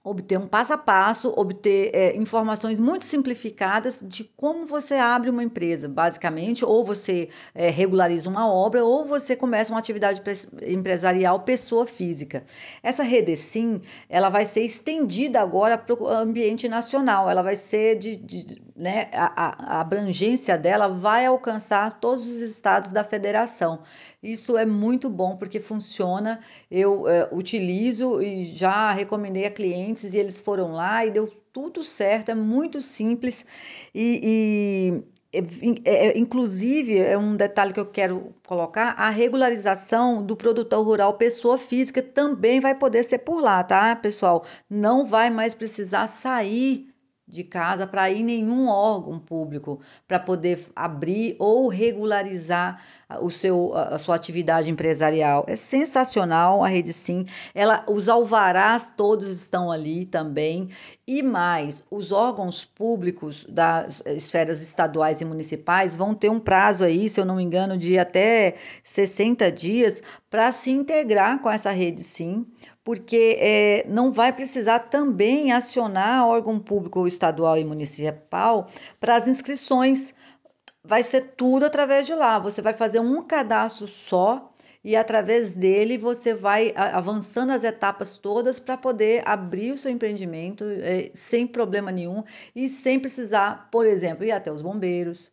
obter 0.03 0.38
um 0.39 0.48
passo 0.48 0.74
a 0.74 0.77
passo, 0.77 1.31
obter 1.38 1.91
é, 1.93 2.15
informações 2.17 2.79
muito 2.79 3.05
simplificadas 3.05 4.03
de 4.05 4.24
como 4.36 4.65
você 4.65 4.96
abre 4.96 5.29
uma 5.29 5.43
empresa, 5.43 5.88
basicamente, 5.88 6.65
ou 6.65 6.84
você 6.84 7.29
é, 7.53 7.70
regulariza 7.70 8.27
uma 8.27 8.51
obra, 8.51 8.84
ou 8.84 9.05
você 9.05 9.36
começa 9.36 9.72
uma 9.72 9.79
atividade 9.79 10.22
empresarial 10.67 11.41
pessoa 11.41 11.86
física. 11.86 12.43
Essa 12.81 13.03
Redecim, 13.03 13.81
ela 14.10 14.29
vai 14.29 14.43
ser 14.43 14.63
estendida 14.63 15.39
agora 15.39 15.77
para 15.77 15.93
o 15.96 16.08
ambiente 16.08 16.67
nacional, 16.67 17.29
ela 17.29 17.43
vai 17.43 17.55
ser 17.55 17.96
de, 17.98 18.15
de 18.15 18.62
né, 18.75 19.10
a, 19.13 19.75
a 19.75 19.81
abrangência 19.81 20.58
dela 20.58 20.88
vai 20.88 21.27
alcançar 21.27 22.00
todos 22.00 22.25
os 22.25 22.41
estados 22.41 22.91
da 22.91 23.03
federação. 23.03 23.84
Isso 24.22 24.58
é 24.58 24.66
muito 24.66 25.10
bom 25.10 25.36
porque 25.36 25.60
funciona. 25.60 26.40
Eu 26.70 27.08
é, 27.08 27.28
utilizo 27.32 28.22
e 28.22 28.46
já 28.46 28.92
recomendei 28.92 29.46
a 29.46 29.51
clientes 29.51 30.13
e 30.13 30.18
eles 30.18 30.40
foram 30.40 30.72
lá 30.74 31.06
e 31.06 31.12
deu 31.12 31.28
tudo 31.51 31.84
certo. 31.84 32.30
É 32.30 32.36
muito 32.36 32.82
simples 32.82 33.46
e, 33.96 35.01
e 35.04 35.12
é, 35.34 36.10
é, 36.10 36.18
inclusive, 36.18 36.98
é 36.98 37.18
um 37.18 37.36
detalhe 37.36 37.74
que 37.74 37.80
eu 37.80 37.86
quero 37.86 38.36
colocar: 38.46 38.92
a 38.98 39.10
regularização 39.10 40.22
do 40.24 40.36
produtor 40.36 40.86
rural 40.86 41.13
pessoa 41.18 41.58
física 41.58 42.01
também 42.01 42.60
vai 42.60 42.75
poder 42.75 43.04
ser 43.04 43.20
por 43.20 43.42
lá, 43.42 43.63
tá, 43.63 43.96
pessoal? 43.96 44.46
Não 44.70 45.06
vai 45.06 45.30
mais 45.30 45.56
precisar 45.56 46.08
sair 46.08 46.90
de 47.31 47.45
casa 47.45 47.88
para 47.88 48.11
ir 48.11 48.23
nenhum 48.23 48.67
órgão 48.67 49.17
público 49.17 49.79
para 50.05 50.19
poder 50.19 50.67
abrir 50.75 51.38
ou 51.39 51.69
regularizar 51.69 52.83
o 53.21 53.31
seu, 53.31 53.73
a 53.73 53.97
sua 53.97 54.15
atividade 54.15 54.69
empresarial. 54.69 55.45
É 55.47 55.55
sensacional 55.55 56.61
a 56.63 56.67
Rede 56.67 56.91
Sim. 56.91 57.25
Ela, 57.55 57.85
os 57.88 58.09
alvarás 58.09 58.91
todos 58.95 59.29
estão 59.29 59.71
ali 59.71 60.05
também. 60.05 60.69
E 61.07 61.23
mais, 61.23 61.85
os 61.89 62.11
órgãos 62.11 62.65
públicos 62.65 63.45
das 63.50 64.03
esferas 64.05 64.61
estaduais 64.61 65.21
e 65.21 65.25
municipais 65.25 65.95
vão 65.95 66.13
ter 66.13 66.29
um 66.29 66.39
prazo 66.39 66.83
aí, 66.83 67.09
se 67.09 67.19
eu 67.19 67.25
não 67.25 67.38
me 67.38 67.43
engano, 67.43 67.77
de 67.77 67.97
até 67.97 68.55
60 68.83 69.51
dias 69.51 70.01
para 70.29 70.51
se 70.51 70.71
integrar 70.71 71.41
com 71.41 71.50
essa 71.50 71.71
Rede 71.71 72.03
Sim 72.03 72.45
porque 72.83 73.38
é, 73.39 73.85
não 73.88 74.11
vai 74.11 74.33
precisar 74.33 74.79
também 74.79 75.51
acionar 75.51 76.27
órgão 76.27 76.59
público 76.59 77.07
estadual 77.07 77.57
e 77.57 77.65
municipal 77.65 78.67
para 79.00 79.15
as 79.15 79.27
inscrições. 79.27 80.13
Vai 80.83 81.03
ser 81.03 81.33
tudo 81.38 81.65
através 81.65 82.07
de 82.07 82.15
lá. 82.15 82.39
Você 82.39 82.61
vai 82.61 82.73
fazer 82.73 83.00
um 83.00 83.23
cadastro 83.23 83.88
só 83.88 84.51
e 84.83 84.95
através 84.95 85.55
dele 85.55 85.97
você 85.97 86.33
vai 86.33 86.73
avançando 86.75 87.51
as 87.51 87.63
etapas 87.63 88.17
todas 88.17 88.59
para 88.59 88.77
poder 88.77 89.21
abrir 89.27 89.71
o 89.71 89.77
seu 89.77 89.91
empreendimento 89.91 90.63
é, 90.81 91.11
sem 91.13 91.45
problema 91.45 91.91
nenhum 91.91 92.23
e 92.55 92.67
sem 92.67 93.00
precisar, 93.00 93.69
por 93.71 93.85
exemplo, 93.85 94.25
ir 94.25 94.31
até 94.31 94.51
os 94.51 94.61
bombeiros? 94.61 95.31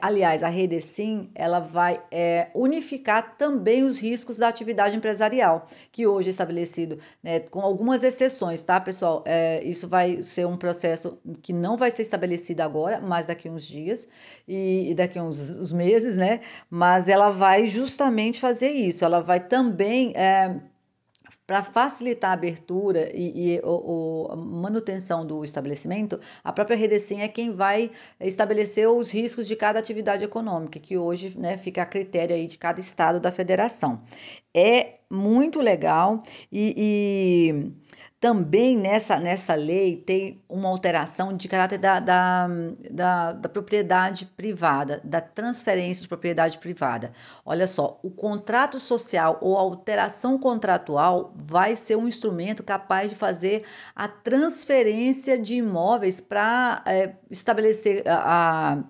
Aliás, 0.00 0.42
a 0.42 0.48
Redecim 0.48 1.30
ela 1.34 1.60
vai 1.60 2.02
é, 2.10 2.48
unificar 2.54 3.36
também 3.36 3.82
os 3.82 3.98
riscos 3.98 4.38
da 4.38 4.48
atividade 4.48 4.96
empresarial, 4.96 5.66
que 5.90 6.06
hoje 6.06 6.28
é 6.28 6.30
estabelecido, 6.30 6.98
né, 7.22 7.40
com 7.40 7.60
algumas 7.60 8.02
exceções, 8.02 8.64
tá, 8.64 8.80
pessoal? 8.80 9.22
É, 9.26 9.62
isso 9.64 9.88
vai 9.88 10.22
ser 10.22 10.46
um 10.46 10.56
processo 10.56 11.18
que 11.42 11.52
não 11.52 11.76
vai 11.76 11.90
ser 11.90 12.02
estabelecido 12.02 12.60
agora, 12.60 13.00
mas 13.00 13.26
daqui 13.26 13.48
uns 13.48 13.66
dias 13.66 14.08
e, 14.46 14.90
e 14.90 14.94
daqui 14.94 15.18
uns, 15.18 15.56
uns, 15.56 15.72
meses, 15.72 16.16
né? 16.16 16.40
Mas 16.70 17.08
ela 17.08 17.30
vai 17.30 17.66
justamente 17.66 18.40
fazer 18.40 18.70
isso, 18.70 19.04
ela 19.04 19.20
vai 19.20 19.40
também. 19.40 20.12
É, 20.16 20.60
para 21.48 21.62
facilitar 21.62 22.32
a 22.32 22.34
abertura 22.34 23.10
e, 23.16 23.54
e 23.54 23.60
o, 23.64 24.34
o, 24.34 24.36
manutenção 24.36 25.26
do 25.26 25.42
estabelecimento, 25.42 26.20
a 26.44 26.52
própria 26.52 26.76
Redecim 26.76 27.22
é 27.22 27.26
quem 27.26 27.54
vai 27.54 27.90
estabelecer 28.20 28.86
os 28.86 29.10
riscos 29.10 29.48
de 29.48 29.56
cada 29.56 29.78
atividade 29.78 30.22
econômica, 30.22 30.78
que 30.78 30.98
hoje 30.98 31.32
né, 31.38 31.56
fica 31.56 31.80
a 31.80 31.86
critério 31.86 32.36
aí 32.36 32.46
de 32.46 32.58
cada 32.58 32.80
estado 32.80 33.18
da 33.18 33.32
federação. 33.32 34.02
É 34.54 34.98
muito 35.10 35.62
legal 35.62 36.22
e, 36.52 36.74
e 36.76 37.72
também 38.20 38.76
nessa, 38.76 39.20
nessa 39.20 39.54
lei 39.54 39.96
tem 39.96 40.42
uma 40.48 40.68
alteração 40.68 41.36
de 41.36 41.46
caráter 41.46 41.78
da, 41.78 42.00
da, 42.00 42.48
da, 42.90 43.32
da, 43.32 43.48
propriedade 43.48 44.26
privada, 44.26 45.00
da 45.04 45.20
transferência 45.20 46.02
de 46.02 46.08
propriedade 46.08 46.58
privada. 46.58 47.12
Olha 47.44 47.66
só, 47.66 48.00
o 48.02 48.10
contrato 48.10 48.78
social 48.80 49.38
ou 49.40 49.56
alteração 49.56 50.36
contratual 50.36 51.32
vai 51.36 51.76
ser 51.76 51.96
um 51.96 52.08
instrumento 52.08 52.64
capaz 52.64 53.10
de 53.10 53.16
fazer 53.16 53.64
a 53.94 54.08
transferência 54.08 55.38
de 55.38 55.54
imóveis 55.54 56.20
para 56.20 56.82
é, 56.86 57.14
estabelecer 57.30 58.02
a, 58.08 58.72
a 58.72 58.84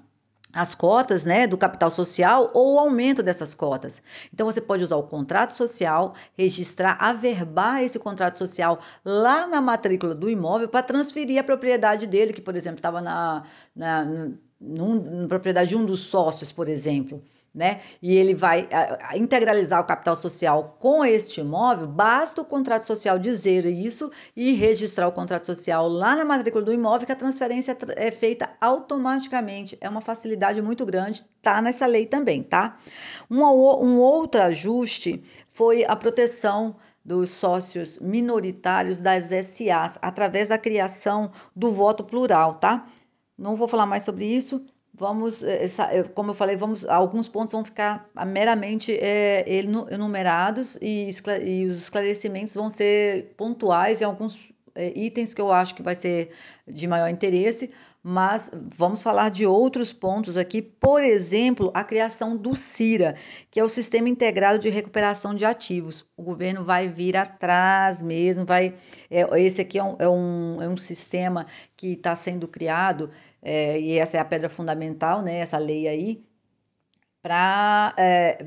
as 0.53 0.75
cotas 0.75 1.25
né, 1.25 1.47
do 1.47 1.59
capital 1.59 1.91
social 1.91 2.51
ou 2.55 2.75
o 2.75 2.79
aumento 2.79 3.23
dessas 3.23 3.55
cotas. 3.55 4.03
Então, 4.33 4.47
você 4.47 4.61
pode 4.61 4.83
usar 4.83 4.97
o 4.97 5.03
contrato 5.03 5.53
social, 5.53 6.15
registrar, 6.35 6.97
averbar 7.01 7.83
esse 7.83 7.99
contrato 7.99 8.37
social 8.37 8.79
lá 9.05 9.47
na 9.47 9.61
matrícula 9.61 10.15
do 10.15 10.31
imóvel 10.31 10.69
para 10.69 10.83
transferir 10.83 11.39
a 11.39 11.45
propriedade 11.45 12.07
dele, 12.07 12.33
que, 12.33 12.41
por 12.41 12.57
exemplo, 12.57 12.79
estava 12.79 13.01
na, 13.01 13.45
na, 13.75 14.05
na 14.61 15.29
propriedade 15.29 15.71
de 15.71 15.77
um 15.77 15.85
dos 15.85 16.01
sócios, 16.01 16.51
por 16.51 16.69
exemplo 16.69 17.23
né? 17.59 17.81
E 18.01 18.17
ele 18.17 18.35
vai 18.35 18.69
a, 18.73 19.11
a 19.11 19.19
integralizar 19.19 19.81
o 19.81 19.85
capital 19.85 20.15
social 20.15 20.77
com 20.79 21.05
este 21.05 21.41
imóvel, 21.41 21.89
basta 21.89 22.41
o 22.41 22.45
contrato 22.45 22.83
social 22.83 23.19
dizer 23.19 23.67
isso 23.67 24.13
e 24.37 24.53
registrar 24.53 25.09
o 25.09 25.13
contrato 25.13 25.47
social 25.47 25.89
lá 25.89 26.15
na 26.15 26.25
matrícula 26.25 26.65
do 26.65 26.73
imóvel, 26.73 27.05
que 27.05 27.13
a 27.13 27.17
transferência 27.17 27.77
é 27.97 28.13
feita 28.13 28.49
automaticamente. 28.61 29.77
É 29.81 29.89
uma 29.89 30.01
facilidade 30.01 30.63
muito 30.63 30.87
grande, 30.87 31.25
tá 31.43 31.61
nessa 31.61 31.85
lei 31.85 32.07
também, 32.07 32.45
tá? 32.45 32.79
Um, 33.29 33.43
um 33.43 33.99
outro 33.99 34.41
ajuste 34.41 35.21
foi 35.51 35.85
a 35.85 35.97
proteção 35.97 36.77
dos 37.05 37.31
sócios 37.31 37.99
minoritários 37.99 39.01
das 39.01 39.31
SAs 39.31 39.99
através 40.01 40.49
da 40.51 40.59
criação 40.59 41.33
do 41.57 41.73
voto 41.73 42.05
plural, 42.05 42.55
tá? 42.55 42.87
Não 43.37 43.57
vou 43.57 43.67
falar 43.67 43.87
mais 43.87 44.05
sobre 44.05 44.27
isso, 44.27 44.65
vamos, 44.99 45.43
eh, 45.43 45.67
como 46.15 46.33
eu 46.33 46.35
falei, 46.35 46.57
vamos, 46.57 46.85
alguns 46.87 47.29
pontos 47.29 47.53
vão 47.53 47.65
ficar 47.65 48.09
meramente 48.27 48.93
é, 48.93 49.45
enumerados 49.91 50.77
e, 50.83 51.09
e, 51.45 51.67
os 51.67 51.83
esclarecimentos 51.83 52.55
vão 52.55 52.69
ser 52.69 53.35
pontuais 53.37 54.01
em 54.01 54.05
alguns 54.05 54.39
é, 54.75 54.93
itens 54.97 55.33
que 55.35 55.41
eu 55.41 55.53
acho 55.53 55.75
que 55.75 55.83
vai 55.83 55.95
ser 55.95 56.31
de 56.67 56.87
maior 56.87 57.09
interesse, 57.09 57.73
mas 58.03 58.51
vamos 58.55 59.03
falar 59.03 59.29
de 59.29 59.45
outros 59.45 59.93
pontos 59.93 60.37
aqui, 60.37 60.63
por 60.63 61.03
exemplo, 61.03 61.71
a 61.75 61.83
criação 61.83 62.37
do 62.37 62.55
CIRA, 62.55 63.17
que 63.51 63.59
é 63.59 63.65
o 63.65 63.69
Sistema 63.69 64.09
Integrado 64.09 64.59
de 64.59 64.69
Recuperação 64.69 65.35
de 65.35 65.45
Ativos. 65.45 66.07
O 66.17 66.23
governo 66.23 66.65
vai 66.65 66.89
vir 66.89 67.17
atrás 67.17 68.01
mesmo, 68.01 68.47
vai. 68.47 68.75
É, 69.11 69.41
esse 69.41 69.61
aqui 69.61 69.79
é 69.79 69.85
um, 69.85 69.97
é 69.99 70.09
um, 70.09 70.63
é 70.63 70.69
um 70.69 70.77
sistema 70.77 71.47
que 71.77 71.95
está 71.95 72.15
sendo 72.15 72.47
criado, 72.47 73.11
é, 73.43 73.81
e 73.81 73.99
essa 73.99 74.17
é 74.17 74.21
a 74.21 74.25
pedra 74.25 74.49
fundamental, 74.49 75.23
né? 75.23 75.39
Essa 75.39 75.59
lei 75.59 75.89
aí, 75.89 76.25
para 77.23 77.95
é, 77.99 78.45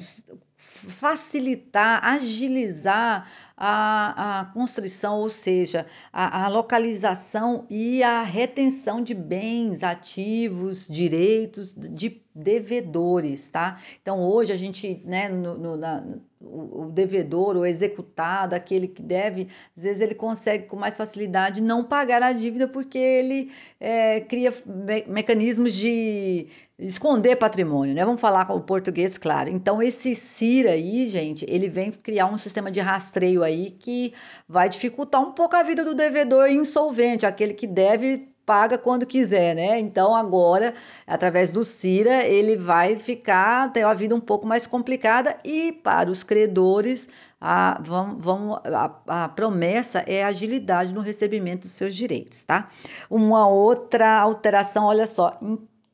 facilitar, 0.57 2.05
agilizar 2.05 3.29
a, 3.57 4.41
a 4.41 4.45
construção, 4.45 5.19
ou 5.19 5.29
seja, 5.29 5.85
a, 6.11 6.45
a 6.45 6.47
localização 6.47 7.65
e 7.69 8.03
a 8.03 8.23
retenção 8.23 9.03
de 9.03 9.13
bens, 9.13 9.83
ativos, 9.83 10.87
direitos 10.87 11.75
de 11.75 12.21
devedores, 12.33 13.49
tá? 13.49 13.79
Então 14.01 14.19
hoje 14.19 14.53
a 14.53 14.55
gente, 14.55 15.01
né, 15.05 15.29
no, 15.29 15.57
no 15.57 15.77
na, 15.77 16.03
o, 16.43 16.83
o 16.83 16.91
devedor, 16.91 17.55
o 17.55 17.65
executado, 17.65 18.55
aquele 18.55 18.87
que 18.87 19.01
deve, 19.01 19.47
às 19.77 19.83
vezes 19.83 20.01
ele 20.01 20.15
consegue 20.15 20.65
com 20.65 20.75
mais 20.75 20.97
facilidade 20.97 21.61
não 21.61 21.83
pagar 21.83 22.23
a 22.23 22.31
dívida 22.31 22.67
porque 22.67 22.97
ele 22.97 23.51
é, 23.79 24.19
cria 24.21 24.53
me 24.65 25.05
mecanismos 25.07 25.73
de 25.73 26.47
esconder 26.79 27.35
patrimônio, 27.35 27.93
né? 27.93 28.03
Vamos 28.03 28.19
falar 28.19 28.45
com 28.45 28.55
o 28.55 28.61
português, 28.61 29.17
claro. 29.17 29.49
Então, 29.49 29.81
esse 29.81 30.15
CIR 30.15 30.67
aí, 30.67 31.07
gente, 31.07 31.45
ele 31.47 31.69
vem 31.69 31.91
criar 31.91 32.25
um 32.25 32.37
sistema 32.37 32.71
de 32.71 32.79
rastreio 32.79 33.43
aí 33.43 33.71
que 33.71 34.13
vai 34.49 34.67
dificultar 34.67 35.21
um 35.21 35.31
pouco 35.31 35.55
a 35.55 35.63
vida 35.63 35.85
do 35.85 35.93
devedor 35.93 36.49
insolvente, 36.49 37.25
aquele 37.25 37.53
que 37.53 37.67
deve 37.67 38.30
paga 38.45 38.77
quando 38.77 39.05
quiser, 39.05 39.55
né? 39.55 39.79
Então 39.79 40.15
agora, 40.15 40.73
através 41.05 41.51
do 41.51 41.63
CIRA, 41.63 42.23
ele 42.25 42.57
vai 42.57 42.95
ficar 42.95 43.71
ter 43.71 43.85
uma 43.85 43.95
vida 43.95 44.15
um 44.15 44.19
pouco 44.19 44.47
mais 44.47 44.67
complicada 44.67 45.37
e 45.43 45.71
para 45.71 46.09
os 46.09 46.23
credores 46.23 47.07
a, 47.39 47.81
vão, 47.81 48.17
vão, 48.17 48.61
a, 48.65 49.23
a 49.23 49.29
promessa 49.29 50.03
é 50.07 50.23
agilidade 50.23 50.93
no 50.93 51.01
recebimento 51.01 51.61
dos 51.61 51.71
seus 51.71 51.95
direitos, 51.95 52.43
tá? 52.43 52.69
Uma 53.09 53.47
outra 53.47 54.19
alteração, 54.19 54.85
olha 54.85 55.07
só, 55.07 55.37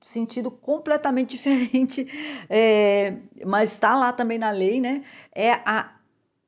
sentido 0.01 0.51
completamente 0.51 1.31
diferente, 1.37 2.07
é, 2.49 3.15
mas 3.45 3.73
está 3.73 3.95
lá 3.95 4.11
também 4.11 4.37
na 4.37 4.51
lei, 4.51 4.81
né? 4.81 5.03
É 5.33 5.53
a 5.65 5.97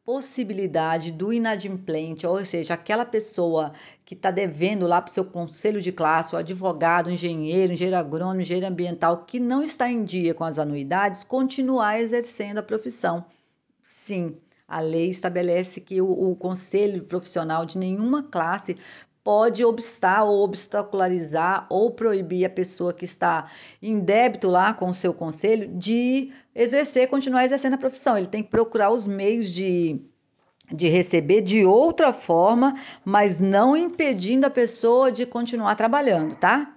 possibilidade 0.09 1.11
do 1.11 1.31
inadimplente, 1.31 2.25
ou 2.25 2.43
seja, 2.43 2.73
aquela 2.73 3.05
pessoa 3.05 3.71
que 4.09 4.15
está 4.15 4.31
devendo 4.31 4.87
lá 4.87 4.99
para 4.99 5.11
o 5.11 5.13
seu 5.13 5.23
conselho 5.23 5.79
de 5.79 5.91
classe, 5.91 6.33
o 6.33 6.37
advogado, 6.39 7.05
o 7.05 7.11
engenheiro, 7.11 7.73
engenheiro 7.73 7.95
agrônomo, 7.95 8.41
engenheiro 8.41 8.65
ambiental, 8.65 9.23
que 9.23 9.39
não 9.39 9.61
está 9.61 9.87
em 9.87 10.03
dia 10.03 10.33
com 10.33 10.43
as 10.43 10.57
anuidades, 10.57 11.23
continuar 11.23 11.99
exercendo 11.99 12.57
a 12.57 12.63
profissão. 12.63 13.23
Sim, 13.83 14.35
a 14.67 14.79
lei 14.79 15.11
estabelece 15.11 15.79
que 15.79 16.01
o, 16.01 16.09
o 16.09 16.35
conselho 16.35 17.03
profissional 17.03 17.67
de 17.67 17.77
nenhuma 17.77 18.23
classe 18.23 18.77
pode 19.23 19.63
obstar 19.63 20.23
ou 20.23 20.43
obstacularizar 20.43 21.67
ou 21.69 21.91
proibir 21.91 22.45
a 22.45 22.49
pessoa 22.49 22.91
que 22.91 23.05
está 23.05 23.47
em 23.79 23.99
débito 23.99 24.49
lá 24.49 24.73
com 24.73 24.87
o 24.87 24.93
seu 24.95 25.13
conselho 25.13 25.67
de 25.77 26.33
exercer, 26.55 27.09
continuar 27.09 27.45
exercendo 27.45 27.75
a 27.75 27.77
profissão. 27.77 28.17
Ele 28.17 28.25
tem 28.25 28.41
que 28.41 28.49
procurar 28.49 28.89
os 28.89 29.05
meios 29.05 29.51
de 29.51 30.01
de 30.71 30.87
receber 30.87 31.41
de 31.41 31.65
outra 31.65 32.13
forma, 32.13 32.73
mas 33.03 33.39
não 33.39 33.75
impedindo 33.75 34.45
a 34.45 34.49
pessoa 34.49 35.11
de 35.11 35.25
continuar 35.25 35.75
trabalhando, 35.75 36.35
tá? 36.35 36.75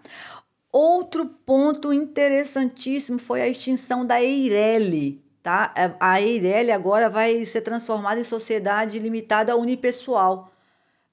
Outro 0.72 1.26
ponto 1.26 1.92
interessantíssimo 1.92 3.18
foi 3.18 3.42
a 3.42 3.48
extinção 3.48 4.06
da 4.06 4.22
Eireli, 4.22 5.22
tá? 5.42 5.72
A 6.00 6.20
Eireli 6.20 6.70
agora 6.70 7.10
vai 7.10 7.44
ser 7.44 7.62
transformada 7.62 8.20
em 8.20 8.24
sociedade 8.24 8.98
limitada 8.98 9.56
unipessoal. 9.56 10.51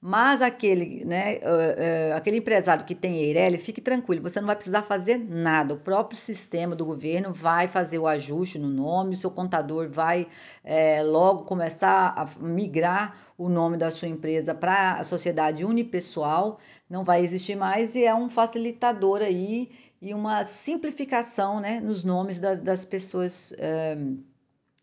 Mas 0.02 0.40
aquele, 0.40 1.04
né, 1.04 1.34
uh, 1.36 2.12
uh, 2.12 2.16
aquele 2.16 2.38
empresário 2.38 2.86
que 2.86 2.94
tem 2.94 3.16
EIRELI, 3.18 3.58
fique 3.58 3.82
tranquilo, 3.82 4.22
você 4.22 4.40
não 4.40 4.46
vai 4.46 4.56
precisar 4.56 4.82
fazer 4.82 5.18
nada. 5.18 5.74
O 5.74 5.76
próprio 5.76 6.18
sistema 6.18 6.74
do 6.74 6.86
governo 6.86 7.34
vai 7.34 7.68
fazer 7.68 7.98
o 7.98 8.06
ajuste 8.06 8.58
no 8.58 8.68
nome, 8.68 9.14
o 9.14 9.18
seu 9.18 9.30
contador 9.30 9.90
vai 9.90 10.26
é, 10.64 11.02
logo 11.02 11.44
começar 11.44 12.14
a 12.16 12.26
migrar 12.42 13.14
o 13.36 13.50
nome 13.50 13.76
da 13.76 13.90
sua 13.90 14.08
empresa 14.08 14.54
para 14.54 14.94
a 14.94 15.04
sociedade 15.04 15.66
unipessoal, 15.66 16.58
não 16.88 17.04
vai 17.04 17.22
existir 17.22 17.54
mais 17.54 17.94
e 17.94 18.02
é 18.04 18.14
um 18.14 18.30
facilitador 18.30 19.20
aí 19.20 19.70
e 20.00 20.14
uma 20.14 20.44
simplificação 20.46 21.60
né, 21.60 21.78
nos 21.78 22.04
nomes 22.04 22.40
das, 22.40 22.60
das 22.60 22.86
pessoas. 22.86 23.52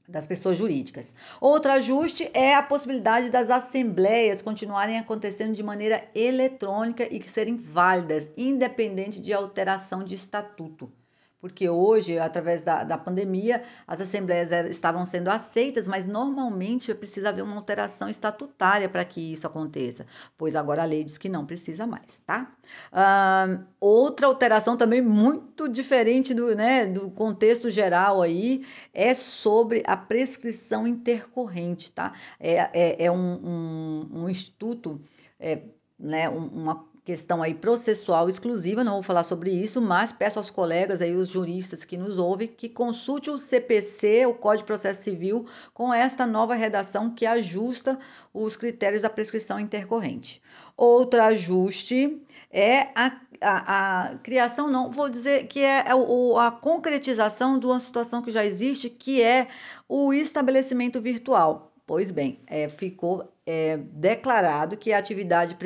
Das 0.07 0.25
pessoas 0.25 0.57
jurídicas. 0.57 1.13
Outro 1.41 1.71
ajuste 1.71 2.29
é 2.33 2.55
a 2.55 2.63
possibilidade 2.63 3.29
das 3.29 3.49
assembleias 3.49 4.41
continuarem 4.41 4.97
acontecendo 4.97 5.53
de 5.53 5.61
maneira 5.61 6.07
eletrônica 6.15 7.03
e 7.13 7.19
que 7.19 7.29
serem 7.29 7.57
válidas, 7.57 8.31
independente 8.37 9.19
de 9.19 9.33
alteração 9.33 10.03
de 10.03 10.15
estatuto 10.15 10.91
porque 11.39 11.69
hoje, 11.69 12.17
através 12.17 12.63
da, 12.63 12.83
da 12.83 12.97
pandemia, 12.97 13.63
as 13.85 14.01
assembleias 14.01 14.51
estavam 14.69 15.05
sendo 15.05 15.29
aceitas, 15.29 15.87
mas 15.87 16.07
normalmente 16.07 16.93
precisa 16.93 17.29
haver 17.29 17.43
uma 17.43 17.55
alteração 17.55 18.09
estatutária 18.09 18.89
para 18.89 19.05
que 19.05 19.33
isso 19.33 19.45
aconteça, 19.45 20.05
pois 20.37 20.55
agora 20.55 20.81
a 20.81 20.85
lei 20.85 21.03
diz 21.03 21.17
que 21.17 21.29
não 21.29 21.45
precisa 21.45 21.85
mais, 21.85 22.19
tá? 22.25 22.51
Uh, 22.91 23.63
outra 23.79 24.27
alteração 24.27 24.75
também 24.75 25.01
muito 25.01 25.69
diferente 25.69 26.33
do, 26.33 26.55
né, 26.55 26.85
do 26.85 27.11
contexto 27.11 27.69
geral 27.69 28.21
aí 28.21 28.65
é 28.93 29.13
sobre 29.13 29.83
a 29.85 29.95
prescrição 29.95 30.87
intercorrente, 30.87 31.91
tá? 31.91 32.13
É, 32.39 32.69
é, 32.73 33.05
é 33.05 33.11
um, 33.11 33.17
um, 33.17 34.09
um 34.23 34.29
instituto. 34.29 34.99
É, 35.39 35.61
né, 35.99 36.29
uma, 36.29 36.86
questão 37.07 37.41
aí 37.41 37.53
processual 37.53 38.27
exclusiva, 38.27 38.83
não 38.83 38.95
vou 38.95 39.01
falar 39.01 39.23
sobre 39.23 39.49
isso, 39.49 39.81
mas 39.81 40.11
peço 40.11 40.39
aos 40.39 40.49
colegas 40.49 41.01
aí, 41.01 41.15
os 41.15 41.29
juristas 41.29 41.85
que 41.85 41.95
nos 41.95 42.17
ouvem, 42.17 42.49
que 42.49 42.67
consulte 42.67 43.29
o 43.29 43.39
CPC, 43.39 44.25
o 44.25 44.33
Código 44.33 44.63
de 44.63 44.65
Processo 44.65 45.03
Civil, 45.03 45.45
com 45.73 45.93
esta 45.93 46.27
nova 46.27 46.53
redação 46.53 47.09
que 47.09 47.25
ajusta 47.25 47.97
os 48.33 48.57
critérios 48.57 49.03
da 49.03 49.09
prescrição 49.09 49.57
intercorrente. 49.57 50.41
Outro 50.75 51.21
ajuste 51.21 52.21
é 52.51 52.89
a, 52.93 53.21
a, 53.39 54.09
a 54.09 54.17
criação, 54.17 54.69
não, 54.69 54.91
vou 54.91 55.07
dizer 55.07 55.47
que 55.47 55.61
é, 55.61 55.85
é 55.87 55.91
a 55.93 56.51
concretização 56.51 57.57
de 57.57 57.67
uma 57.67 57.79
situação 57.79 58.21
que 58.21 58.31
já 58.31 58.45
existe, 58.45 58.89
que 58.89 59.21
é 59.21 59.47
o 59.87 60.11
estabelecimento 60.11 60.99
virtual. 60.99 61.66
Pois 61.87 62.11
bem, 62.11 62.41
é, 62.47 62.67
ficou 62.67 63.33
é, 63.45 63.77
declarado 63.77 64.75
que 64.75 64.91
a 64.91 64.97
atividade 64.97 65.57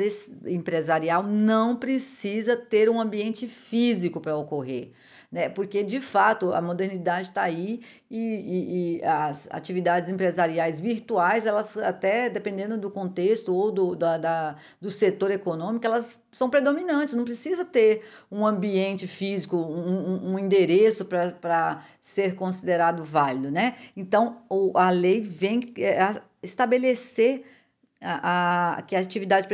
empresarial 0.46 1.24
não 1.24 1.76
precisa 1.76 2.56
ter 2.56 2.88
um 2.88 3.00
ambiente 3.00 3.48
físico 3.48 4.20
para 4.20 4.36
ocorrer. 4.36 4.92
Né? 5.32 5.48
Porque, 5.48 5.82
de 5.82 5.98
fato, 5.98 6.52
a 6.52 6.60
modernidade 6.60 7.28
está 7.28 7.42
aí 7.42 7.80
e, 8.10 8.18
e, 8.18 8.98
e, 8.98 9.02
as 9.02 9.48
atividades 9.50 10.10
empresariais 10.10 10.78
virtuais, 10.78 11.46
elas 11.46 11.74
até, 11.78 12.28
dependendo 12.28 12.76
do 12.76 12.90
contexto 12.90 13.54
ou 13.56 13.72
do, 13.72 13.96
da, 13.96 14.18
da, 14.18 14.56
do 14.78 14.90
setor 14.90 15.30
econômico, 15.30 15.86
elas 15.86 16.20
são 16.30 16.50
predominantes, 16.50 17.14
não 17.14 17.24
precisa 17.24 17.64
ter 17.64 18.04
um 18.30 18.44
ambiente 18.44 19.06
físico, 19.06 19.56
um, 19.56 20.32
um 20.34 20.38
endereço 20.38 21.06
para 21.06 21.82
ser 21.98 22.34
considerado 22.34 23.02
válido, 23.02 23.50
né? 23.50 23.76
Então, 23.96 24.42
a 24.74 24.90
lei 24.90 25.22
vem 25.22 25.60
é, 25.78 26.20
estabelecer 26.42 27.42
a, 28.02 28.76
a, 28.76 28.82
que 28.82 28.94
a 28.94 29.00
atividade 29.00 29.48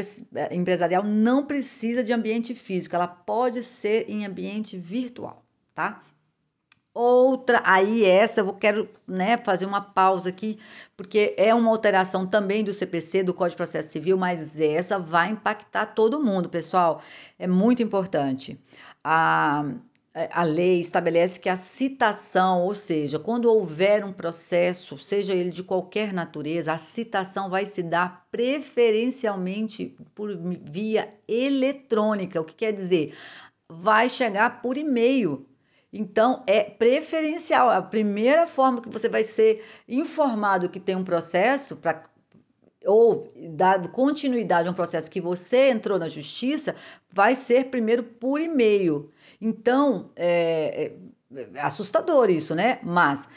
empresarial 0.50 1.04
não 1.04 1.46
precisa 1.46 2.02
de 2.02 2.12
ambiente 2.12 2.52
físico, 2.52 2.96
ela 2.96 3.06
pode 3.06 3.62
ser 3.62 4.10
em 4.10 4.26
ambiente 4.26 4.76
virtual 4.76 5.44
tá? 5.78 6.02
Outra, 6.92 7.62
aí 7.64 8.04
essa 8.04 8.40
eu 8.40 8.52
quero 8.52 8.88
né, 9.06 9.36
fazer 9.36 9.64
uma 9.64 9.80
pausa 9.80 10.30
aqui, 10.30 10.58
porque 10.96 11.32
é 11.36 11.54
uma 11.54 11.70
alteração 11.70 12.26
também 12.26 12.64
do 12.64 12.72
CPC, 12.72 13.22
do 13.22 13.32
Código 13.32 13.50
de 13.50 13.56
Processo 13.58 13.92
Civil, 13.92 14.16
mas 14.16 14.58
essa 14.58 14.98
vai 14.98 15.30
impactar 15.30 15.86
todo 15.86 16.20
mundo, 16.20 16.48
pessoal. 16.48 17.00
É 17.38 17.46
muito 17.46 17.80
importante. 17.80 18.60
A, 19.04 19.64
a 20.32 20.42
lei 20.42 20.80
estabelece 20.80 21.38
que 21.38 21.48
a 21.48 21.56
citação, 21.56 22.64
ou 22.64 22.74
seja, 22.74 23.16
quando 23.20 23.44
houver 23.44 24.04
um 24.04 24.12
processo, 24.12 24.98
seja 24.98 25.32
ele 25.32 25.50
de 25.50 25.62
qualquer 25.62 26.12
natureza, 26.12 26.72
a 26.72 26.78
citação 26.78 27.48
vai 27.48 27.64
se 27.64 27.84
dar 27.84 28.26
preferencialmente 28.32 29.94
por 30.16 30.36
via 30.36 31.14
eletrônica. 31.28 32.40
O 32.40 32.44
que 32.44 32.56
quer 32.56 32.72
dizer? 32.72 33.14
Vai 33.68 34.10
chegar 34.10 34.60
por 34.60 34.76
e-mail 34.76 35.47
então, 35.92 36.42
é 36.46 36.62
preferencial. 36.62 37.70
A 37.70 37.80
primeira 37.80 38.46
forma 38.46 38.80
que 38.80 38.90
você 38.90 39.08
vai 39.08 39.22
ser 39.24 39.64
informado 39.88 40.68
que 40.68 40.80
tem 40.80 40.94
um 40.94 41.04
processo 41.04 41.76
para 41.76 42.04
ou 42.86 43.30
dar 43.50 43.86
continuidade 43.90 44.66
a 44.66 44.70
um 44.70 44.74
processo 44.74 45.10
que 45.10 45.20
você 45.20 45.68
entrou 45.68 45.98
na 45.98 46.08
justiça, 46.08 46.74
vai 47.12 47.34
ser 47.34 47.66
primeiro 47.66 48.02
por 48.02 48.40
e-mail. 48.40 49.10
Então, 49.40 50.10
é, 50.16 50.92
é, 51.34 51.48
é 51.54 51.60
assustador 51.60 52.30
isso, 52.30 52.54
né? 52.54 52.78
Mas 52.82 53.28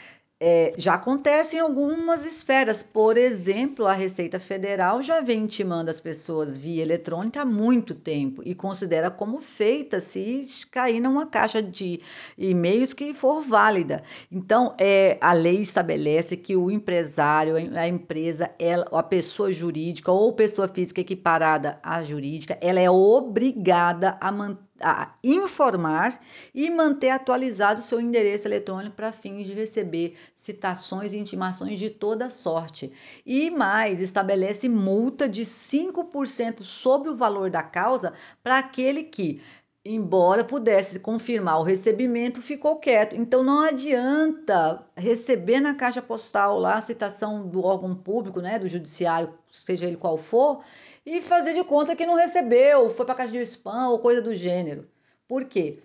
é, 0.44 0.74
já 0.76 0.94
acontece 0.94 1.54
em 1.54 1.60
algumas 1.60 2.26
esferas. 2.26 2.82
Por 2.82 3.16
exemplo, 3.16 3.86
a 3.86 3.92
Receita 3.92 4.40
Federal 4.40 5.00
já 5.00 5.20
vem 5.20 5.44
intimando 5.44 5.88
as 5.88 6.00
pessoas 6.00 6.56
via 6.56 6.82
eletrônica 6.82 7.40
há 7.40 7.44
muito 7.44 7.94
tempo 7.94 8.42
e 8.44 8.52
considera 8.52 9.08
como 9.08 9.40
feita 9.40 10.00
se 10.00 10.42
cair 10.68 10.98
numa 10.98 11.26
caixa 11.26 11.62
de 11.62 12.00
e-mails 12.36 12.92
que 12.92 13.14
for 13.14 13.40
válida. 13.40 14.02
Então, 14.32 14.74
é, 14.80 15.16
a 15.20 15.32
lei 15.32 15.60
estabelece 15.60 16.36
que 16.36 16.56
o 16.56 16.72
empresário, 16.72 17.54
a 17.54 17.86
empresa, 17.86 18.50
ela, 18.58 18.88
a 18.90 19.02
pessoa 19.02 19.52
jurídica 19.52 20.10
ou 20.10 20.32
pessoa 20.32 20.66
física 20.66 21.00
equiparada 21.00 21.78
à 21.84 22.02
jurídica, 22.02 22.58
ela 22.60 22.80
é 22.80 22.90
obrigada 22.90 24.18
a 24.20 24.32
manter 24.32 24.71
a 24.82 25.14
informar 25.22 26.20
e 26.54 26.70
manter 26.70 27.10
atualizado 27.10 27.80
seu 27.80 28.00
endereço 28.00 28.46
eletrônico 28.48 28.96
para 28.96 29.12
fins 29.12 29.46
de 29.46 29.52
receber 29.52 30.16
citações 30.34 31.12
e 31.12 31.18
intimações 31.18 31.78
de 31.78 31.90
toda 31.90 32.28
sorte. 32.28 32.92
E 33.24 33.50
mais, 33.50 34.00
estabelece 34.00 34.68
multa 34.68 35.28
de 35.28 35.42
5% 35.42 36.62
sobre 36.62 37.08
o 37.10 37.16
valor 37.16 37.48
da 37.48 37.62
causa 37.62 38.12
para 38.42 38.58
aquele 38.58 39.04
que 39.04 39.40
embora 39.84 40.44
pudesse 40.44 41.00
confirmar 41.00 41.58
o 41.58 41.64
recebimento, 41.64 42.40
ficou 42.40 42.76
quieto. 42.76 43.16
Então 43.16 43.42
não 43.42 43.60
adianta 43.60 44.84
receber 44.96 45.60
na 45.60 45.74
caixa 45.74 46.00
postal 46.00 46.58
lá 46.58 46.74
a 46.74 46.80
citação 46.80 47.46
do 47.48 47.64
órgão 47.64 47.94
público, 47.94 48.40
né, 48.40 48.58
do 48.58 48.68
judiciário, 48.68 49.34
seja 49.48 49.86
ele 49.86 49.96
qual 49.96 50.16
for, 50.16 50.62
e 51.04 51.20
fazer 51.20 51.54
de 51.54 51.64
conta 51.64 51.96
que 51.96 52.06
não 52.06 52.14
recebeu, 52.14 52.90
foi 52.90 53.04
para 53.04 53.16
caixa 53.16 53.32
de 53.32 53.40
spam 53.42 53.88
ou 53.88 53.98
coisa 53.98 54.22
do 54.22 54.34
gênero. 54.34 54.88
Por 55.26 55.44
quê? 55.44 55.80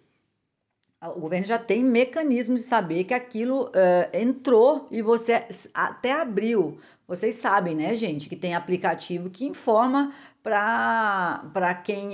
O 1.01 1.19
governo 1.19 1.45
já 1.45 1.59
tem 1.59 1.83
mecanismo 1.83 2.55
de 2.55 2.61
saber 2.61 3.03
que 3.03 3.13
aquilo 3.13 3.65
uh, 3.65 3.69
entrou 4.11 4.87
e 4.89 5.01
você 5.01 5.45
até 5.73 6.11
abriu. 6.11 6.79
Vocês 7.07 7.35
sabem, 7.35 7.75
né, 7.75 7.95
gente, 7.95 8.27
que 8.27 8.35
tem 8.35 8.53
aplicativo 8.53 9.29
que 9.29 9.45
informa 9.45 10.11
para 10.47 11.73
quem 11.83 12.09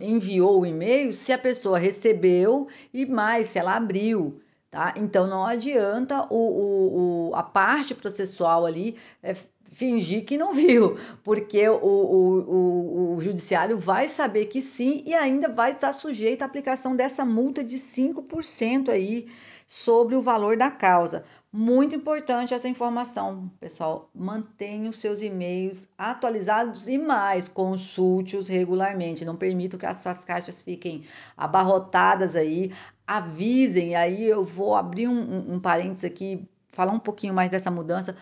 enviou 0.00 0.60
o 0.60 0.66
e-mail 0.66 1.12
se 1.12 1.32
a 1.32 1.38
pessoa 1.38 1.78
recebeu 1.78 2.68
e 2.92 3.06
mais 3.06 3.48
se 3.48 3.58
ela 3.58 3.76
abriu. 3.76 4.40
Tá? 4.70 4.92
Então 4.96 5.26
não 5.26 5.46
adianta 5.46 6.26
o, 6.30 6.36
o, 6.36 7.30
o 7.30 7.34
a 7.34 7.42
parte 7.42 7.94
processual 7.94 8.66
ali 8.66 8.96
é, 9.22 9.34
fingir 9.70 10.24
que 10.24 10.36
não 10.36 10.54
viu, 10.54 10.98
porque 11.22 11.68
o, 11.68 11.76
o, 11.76 13.14
o, 13.14 13.20
judiciário 13.20 13.78
vai 13.78 14.08
saber 14.08 14.46
que 14.46 14.60
sim 14.60 15.02
e 15.06 15.14
ainda 15.14 15.48
vai 15.48 15.72
estar 15.72 15.92
sujeito 15.92 16.42
à 16.42 16.44
aplicação 16.46 16.94
dessa 16.94 17.24
multa 17.24 17.62
de 17.62 17.76
5% 17.76 18.88
aí 18.88 19.28
sobre 19.66 20.14
o 20.14 20.22
valor 20.22 20.56
da 20.56 20.70
causa. 20.70 21.24
Muito 21.52 21.96
importante 21.96 22.52
essa 22.52 22.68
informação, 22.68 23.50
pessoal. 23.58 24.10
Mantenha 24.14 24.90
os 24.90 24.98
seus 24.98 25.22
e-mails 25.22 25.88
atualizados 25.96 26.86
e 26.86 26.98
mais, 26.98 27.48
consulte-os 27.48 28.48
regularmente. 28.48 29.24
Não 29.24 29.36
permita 29.36 29.78
que 29.78 29.86
essas 29.86 30.22
caixas 30.24 30.60
fiquem 30.60 31.04
abarrotadas 31.36 32.36
aí. 32.36 32.72
Avisem, 33.06 33.94
aí 33.96 34.24
eu 34.24 34.44
vou 34.44 34.74
abrir 34.74 35.08
um, 35.08 35.18
um, 35.18 35.54
um 35.54 35.60
parênteses 35.60 36.04
aqui, 36.04 36.46
falar 36.72 36.92
um 36.92 36.98
pouquinho 36.98 37.32
mais 37.32 37.48
dessa 37.48 37.70
mudança 37.70 38.16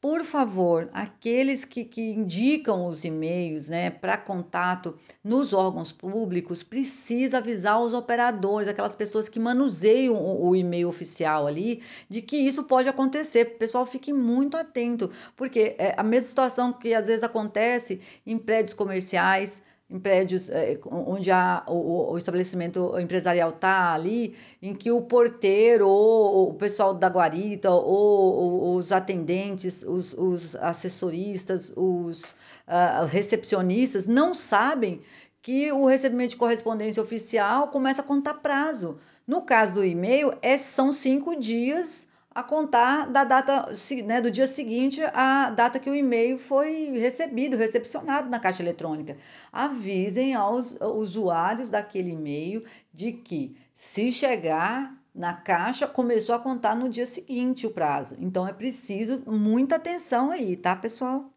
por 0.00 0.22
favor, 0.22 0.88
aqueles 0.92 1.64
que, 1.64 1.84
que 1.84 2.12
indicam 2.12 2.86
os 2.86 3.04
e-mails 3.04 3.68
né, 3.68 3.90
para 3.90 4.16
contato 4.16 4.96
nos 5.24 5.52
órgãos 5.52 5.90
públicos, 5.90 6.62
precisa 6.62 7.38
avisar 7.38 7.80
os 7.80 7.92
operadores, 7.92 8.68
aquelas 8.68 8.94
pessoas 8.94 9.28
que 9.28 9.40
manuseiam 9.40 10.14
o, 10.14 10.50
o 10.50 10.56
e-mail 10.56 10.88
oficial 10.88 11.48
ali, 11.48 11.82
de 12.08 12.22
que 12.22 12.36
isso 12.36 12.62
pode 12.62 12.88
acontecer. 12.88 13.54
O 13.54 13.58
pessoal 13.58 13.84
fique 13.86 14.12
muito 14.12 14.56
atento, 14.56 15.10
porque 15.34 15.74
é 15.78 15.94
a 15.96 16.04
mesma 16.04 16.28
situação 16.28 16.72
que 16.72 16.94
às 16.94 17.08
vezes 17.08 17.24
acontece 17.24 18.00
em 18.24 18.38
prédios 18.38 18.74
comerciais, 18.74 19.62
em 19.90 19.98
prédios 19.98 20.50
é, 20.50 20.78
onde 20.84 21.30
o, 21.66 22.12
o, 22.12 22.18
estabelecimento 22.18 22.98
empresarial 22.98 23.50
está 23.50 23.94
ali, 23.94 24.36
em 24.60 24.74
que 24.74 24.90
o 24.90 25.00
porteiro 25.00 25.88
ou 25.88 26.50
o 26.50 26.54
pessoal 26.54 26.92
da 26.92 27.08
guarita 27.08 27.70
ou, 27.70 27.84
ou 27.86 28.76
os 28.76 28.92
atendentes, 28.92 29.82
os, 29.82 30.12
os 30.12 30.54
assessoristas, 30.56 31.72
os 31.74 32.32
uh, 32.66 33.06
recepcionistas 33.06 34.06
não 34.06 34.34
sabem 34.34 35.00
que 35.40 35.72
o 35.72 35.86
recebimento 35.86 36.30
de 36.30 36.36
correspondência 36.36 37.02
oficial 37.02 37.68
começa 37.68 38.02
a 38.02 38.04
contar 38.04 38.34
prazo. 38.34 38.98
No 39.26 39.42
caso 39.42 39.74
do 39.74 39.84
e-mail, 39.84 40.32
é, 40.42 40.58
são 40.58 40.92
cinco 40.92 41.34
dias 41.34 42.07
a 42.38 42.42
contar 42.44 43.08
da 43.08 43.24
data, 43.24 43.66
né, 44.04 44.20
do 44.20 44.30
dia 44.30 44.46
seguinte 44.46 45.02
à 45.12 45.50
data 45.50 45.80
que 45.80 45.90
o 45.90 45.94
e-mail 45.94 46.38
foi 46.38 46.92
recebido, 46.96 47.56
recepcionado 47.56 48.30
na 48.30 48.38
caixa 48.38 48.62
eletrônica. 48.62 49.16
Avisem 49.52 50.34
aos 50.34 50.78
usuários 50.80 51.68
daquele 51.68 52.10
e-mail 52.10 52.62
de 52.92 53.10
que 53.10 53.56
se 53.74 54.12
chegar 54.12 54.96
na 55.12 55.34
caixa, 55.34 55.88
começou 55.88 56.32
a 56.32 56.38
contar 56.38 56.76
no 56.76 56.88
dia 56.88 57.08
seguinte 57.08 57.66
o 57.66 57.72
prazo. 57.72 58.16
Então 58.20 58.46
é 58.46 58.52
preciso 58.52 59.20
muita 59.26 59.74
atenção 59.74 60.30
aí, 60.30 60.56
tá, 60.56 60.76
pessoal? 60.76 61.28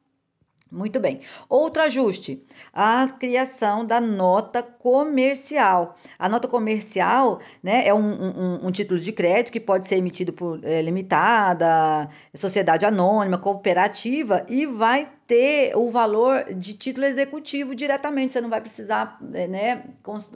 Muito 0.71 1.01
bem. 1.01 1.19
Outro 1.49 1.83
ajuste, 1.83 2.41
a 2.73 3.05
criação 3.19 3.85
da 3.85 3.99
nota 3.99 4.63
comercial. 4.63 5.97
A 6.17 6.29
nota 6.29 6.47
comercial 6.47 7.41
né, 7.61 7.85
é 7.85 7.93
um, 7.93 7.99
um, 7.99 8.67
um 8.67 8.71
título 8.71 8.97
de 8.97 9.11
crédito 9.11 9.51
que 9.51 9.59
pode 9.59 9.85
ser 9.85 9.97
emitido 9.97 10.31
por 10.31 10.63
é, 10.63 10.81
limitada, 10.81 12.09
sociedade 12.33 12.85
anônima, 12.85 13.37
cooperativa 13.37 14.45
e 14.47 14.65
vai 14.65 15.11
ter 15.27 15.75
o 15.75 15.91
valor 15.91 16.53
de 16.53 16.73
título 16.73 17.05
executivo 17.05 17.75
diretamente. 17.75 18.31
Você 18.31 18.39
não 18.39 18.49
vai 18.49 18.61
precisar 18.61 19.19
é, 19.33 19.47
né, 19.49 19.83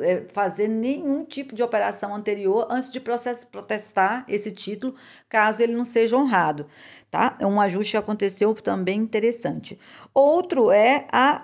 é, 0.01 0.25
fazer 0.33 0.67
nenhum 0.67 1.23
tipo 1.23 1.55
de 1.55 1.63
operação 1.63 2.13
anterior 2.13 2.67
antes 2.69 2.91
de 2.91 2.99
process, 2.99 3.45
protestar 3.45 4.25
esse 4.27 4.51
título, 4.51 4.95
caso 5.29 5.63
ele 5.63 5.73
não 5.73 5.85
seja 5.85 6.17
honrado 6.17 6.67
tá? 7.15 7.37
É 7.39 7.47
um 7.47 7.61
ajuste 7.61 7.91
que 7.91 7.97
aconteceu 7.97 8.53
também 8.55 8.99
interessante. 8.99 9.79
Outro 10.13 10.69
é 10.69 11.07
a 11.13 11.43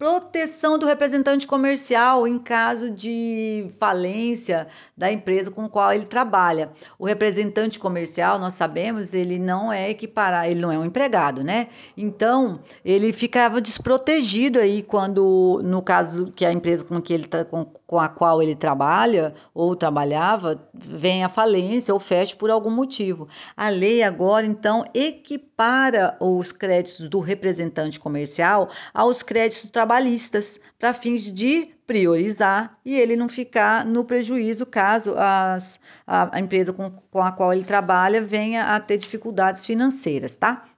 proteção 0.00 0.78
do 0.78 0.86
representante 0.86 1.46
comercial 1.46 2.26
em 2.26 2.38
caso 2.38 2.90
de 2.90 3.70
falência 3.78 4.66
da 4.96 5.12
empresa 5.12 5.50
com 5.50 5.68
qual 5.68 5.92
ele 5.92 6.06
trabalha. 6.06 6.72
O 6.98 7.04
representante 7.04 7.78
comercial, 7.78 8.38
nós 8.38 8.54
sabemos, 8.54 9.12
ele 9.12 9.38
não 9.38 9.70
é 9.70 9.90
equiparado, 9.90 10.48
ele 10.48 10.58
não 10.58 10.72
é 10.72 10.78
um 10.78 10.86
empregado, 10.86 11.44
né? 11.44 11.68
Então, 11.94 12.60
ele 12.82 13.12
ficava 13.12 13.60
desprotegido 13.60 14.58
aí 14.58 14.82
quando, 14.82 15.60
no 15.62 15.82
caso 15.82 16.32
que 16.34 16.46
a 16.46 16.52
empresa 16.52 16.82
com, 16.82 16.98
que 16.98 17.12
ele, 17.12 17.28
com, 17.50 17.70
com 17.90 17.98
a 17.98 18.08
qual 18.08 18.40
ele 18.40 18.54
trabalha 18.54 19.34
ou 19.52 19.74
trabalhava, 19.74 20.62
vem 20.72 21.24
a 21.24 21.28
falência 21.28 21.92
ou 21.92 21.98
feche 21.98 22.36
por 22.36 22.48
algum 22.48 22.70
motivo. 22.70 23.28
A 23.56 23.68
lei 23.68 24.04
agora, 24.04 24.46
então, 24.46 24.84
equipara 24.94 26.16
os 26.20 26.52
créditos 26.52 27.08
do 27.08 27.18
representante 27.18 27.98
comercial 27.98 28.68
aos 28.94 29.24
créditos 29.24 29.70
trabalhistas 29.70 30.20
trabalhistas 30.20 30.60
para 30.78 30.94
fins 30.94 31.32
de 31.32 31.68
priorizar 31.86 32.78
e 32.84 32.96
ele 32.96 33.16
não 33.16 33.28
ficar 33.28 33.84
no 33.84 34.04
prejuízo 34.04 34.64
caso 34.64 35.14
as, 35.16 35.80
a, 36.06 36.36
a 36.36 36.40
empresa 36.40 36.72
com, 36.72 36.90
com 37.10 37.20
a 37.20 37.32
qual 37.32 37.52
ele 37.52 37.64
trabalha 37.64 38.22
venha 38.22 38.74
a 38.74 38.80
ter 38.80 38.96
dificuldades 38.96 39.66
financeiras, 39.66 40.36
tá? 40.36 40.69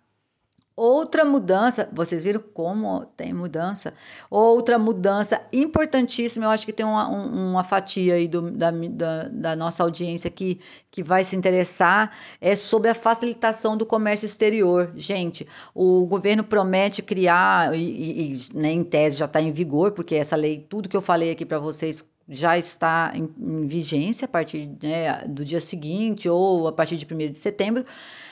Outra 0.75 1.25
mudança, 1.25 1.89
vocês 1.93 2.25
viram 2.25 2.41
como 2.41 3.05
tem 3.17 3.33
mudança? 3.33 3.93
Outra 4.31 4.79
mudança 4.79 5.43
importantíssima, 5.53 6.47
eu 6.47 6.51
acho 6.51 6.65
que 6.65 6.73
tem 6.73 6.87
uma, 6.87 7.09
uma 7.09 7.63
fatia 7.63 8.15
aí 8.15 8.27
do, 8.27 8.51
da, 8.51 8.71
da, 8.71 9.29
da, 9.29 9.57
nossa 9.57 9.83
audiência 9.83 10.31
que, 10.31 10.61
que 10.91 11.03
vai 11.03 11.25
se 11.25 11.37
interessar, 11.37 12.17
é 12.41 12.57
sobre 12.57 12.89
a 12.89 12.95
facilitação 12.95 13.77
do 13.77 13.85
comércio 13.85 14.25
exterior. 14.25 14.93
Gente, 14.97 15.47
o 15.75 16.07
governo 16.07 16.43
promete 16.43 17.03
criar, 17.03 17.77
e, 17.77 18.33
e 18.33 18.39
né, 18.55 18.73
em 18.73 18.83
tese 18.83 19.17
já 19.17 19.27
está 19.27 19.43
em 19.43 19.53
vigor, 19.53 19.93
porque 19.93 20.15
essa 20.15 20.37
lei, 20.37 20.67
tudo 20.69 20.89
que 20.89 20.97
eu 20.97 21.03
falei 21.03 21.31
aqui 21.31 21.45
para 21.45 21.59
vocês 21.59 22.03
já 22.29 22.57
está 22.57 23.13
em, 23.15 23.29
em 23.39 23.67
vigência 23.67 24.25
a 24.25 24.29
partir 24.29 24.71
né, 24.83 25.23
do 25.27 25.45
dia 25.45 25.61
seguinte 25.61 26.29
ou 26.29 26.69
a 26.69 26.73
partir 26.73 26.97
de 26.97 27.07
1 27.13 27.19
de 27.31 27.39
setembro, 27.39 27.85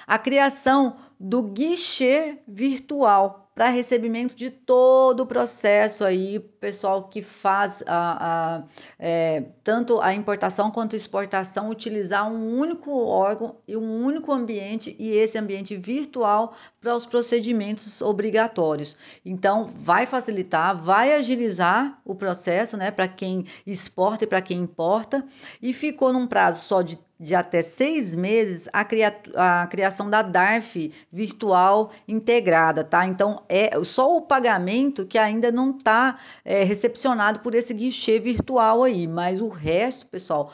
a 0.07 0.19
criação 0.19 0.97
do 1.23 1.43
guichê 1.43 2.39
virtual 2.49 3.51
para 3.55 3.69
recebimento 3.69 4.35
de 4.35 4.49
todo 4.49 5.21
o 5.21 5.27
processo 5.27 6.03
aí, 6.03 6.39
pessoal 6.39 7.11
que 7.11 7.21
faz 7.21 7.83
a, 7.87 8.63
a 8.63 8.63
é, 8.99 9.45
tanto 9.63 10.01
a 10.01 10.15
importação 10.15 10.71
quanto 10.71 10.95
a 10.95 10.97
exportação, 10.97 11.69
utilizar 11.69 12.27
um 12.27 12.59
único 12.59 12.91
órgão 12.91 13.57
e 13.69 13.77
um 13.77 14.03
único 14.03 14.33
ambiente 14.33 14.97
e 14.99 15.11
esse 15.11 15.37
ambiente 15.37 15.77
virtual 15.77 16.55
para 16.81 16.97
os 16.97 17.05
procedimentos 17.05 18.01
obrigatórios. 18.01 18.97
Então, 19.23 19.71
vai 19.77 20.07
facilitar, 20.07 20.83
vai 20.83 21.13
agilizar 21.15 22.01
o 22.03 22.15
processo, 22.15 22.79
né, 22.79 22.91
para 22.91 23.07
quem 23.07 23.45
exporta 23.67 24.25
e 24.25 24.27
para 24.27 24.41
quem 24.41 24.59
importa, 24.61 25.23
e 25.61 25.75
ficou 25.75 26.15
num 26.15 26.27
prazo 26.27 26.65
só 26.65 26.81
de 26.81 26.99
de 27.21 27.35
até 27.35 27.61
seis 27.61 28.15
meses 28.17 28.67
a, 28.73 28.83
cria 28.83 29.15
a 29.37 29.67
criação 29.67 30.09
da 30.09 30.23
DARF 30.23 30.91
virtual 31.13 31.91
integrada, 32.09 32.83
tá? 32.83 33.07
Então 33.07 33.43
é 33.47 33.71
só 33.85 34.17
o 34.17 34.23
pagamento 34.23 35.07
que 35.07 35.19
ainda 35.19 35.53
não 35.53 35.77
está 35.77 36.19
é, 36.43 36.65
recepcionado 36.65 37.41
por 37.41 37.55
esse 37.55 37.75
guichê 37.75 38.19
virtual 38.19 38.83
aí, 38.83 39.07
mas 39.07 39.39
o 39.41 39.49
resto, 39.49 40.07
pessoal, 40.07 40.51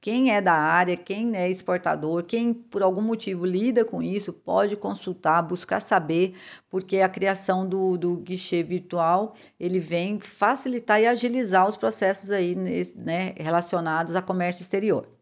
quem 0.00 0.32
é 0.32 0.40
da 0.40 0.54
área, 0.54 0.96
quem 0.96 1.36
é 1.36 1.50
exportador, 1.50 2.22
quem 2.22 2.54
por 2.54 2.82
algum 2.82 3.02
motivo 3.02 3.44
lida 3.44 3.84
com 3.84 4.02
isso, 4.02 4.32
pode 4.32 4.76
consultar, 4.76 5.42
buscar 5.42 5.80
saber, 5.80 6.34
porque 6.70 7.00
a 7.00 7.08
criação 7.08 7.68
do, 7.68 7.98
do 7.98 8.16
guichê 8.18 8.62
virtual 8.62 9.34
ele 9.60 9.80
vem 9.80 10.18
facilitar 10.20 11.00
e 11.00 11.06
agilizar 11.06 11.68
os 11.68 11.76
processos 11.76 12.30
aí 12.30 12.54
né, 12.94 13.34
relacionados 13.36 14.16
a 14.16 14.22
comércio 14.22 14.62
exterior. 14.62 15.15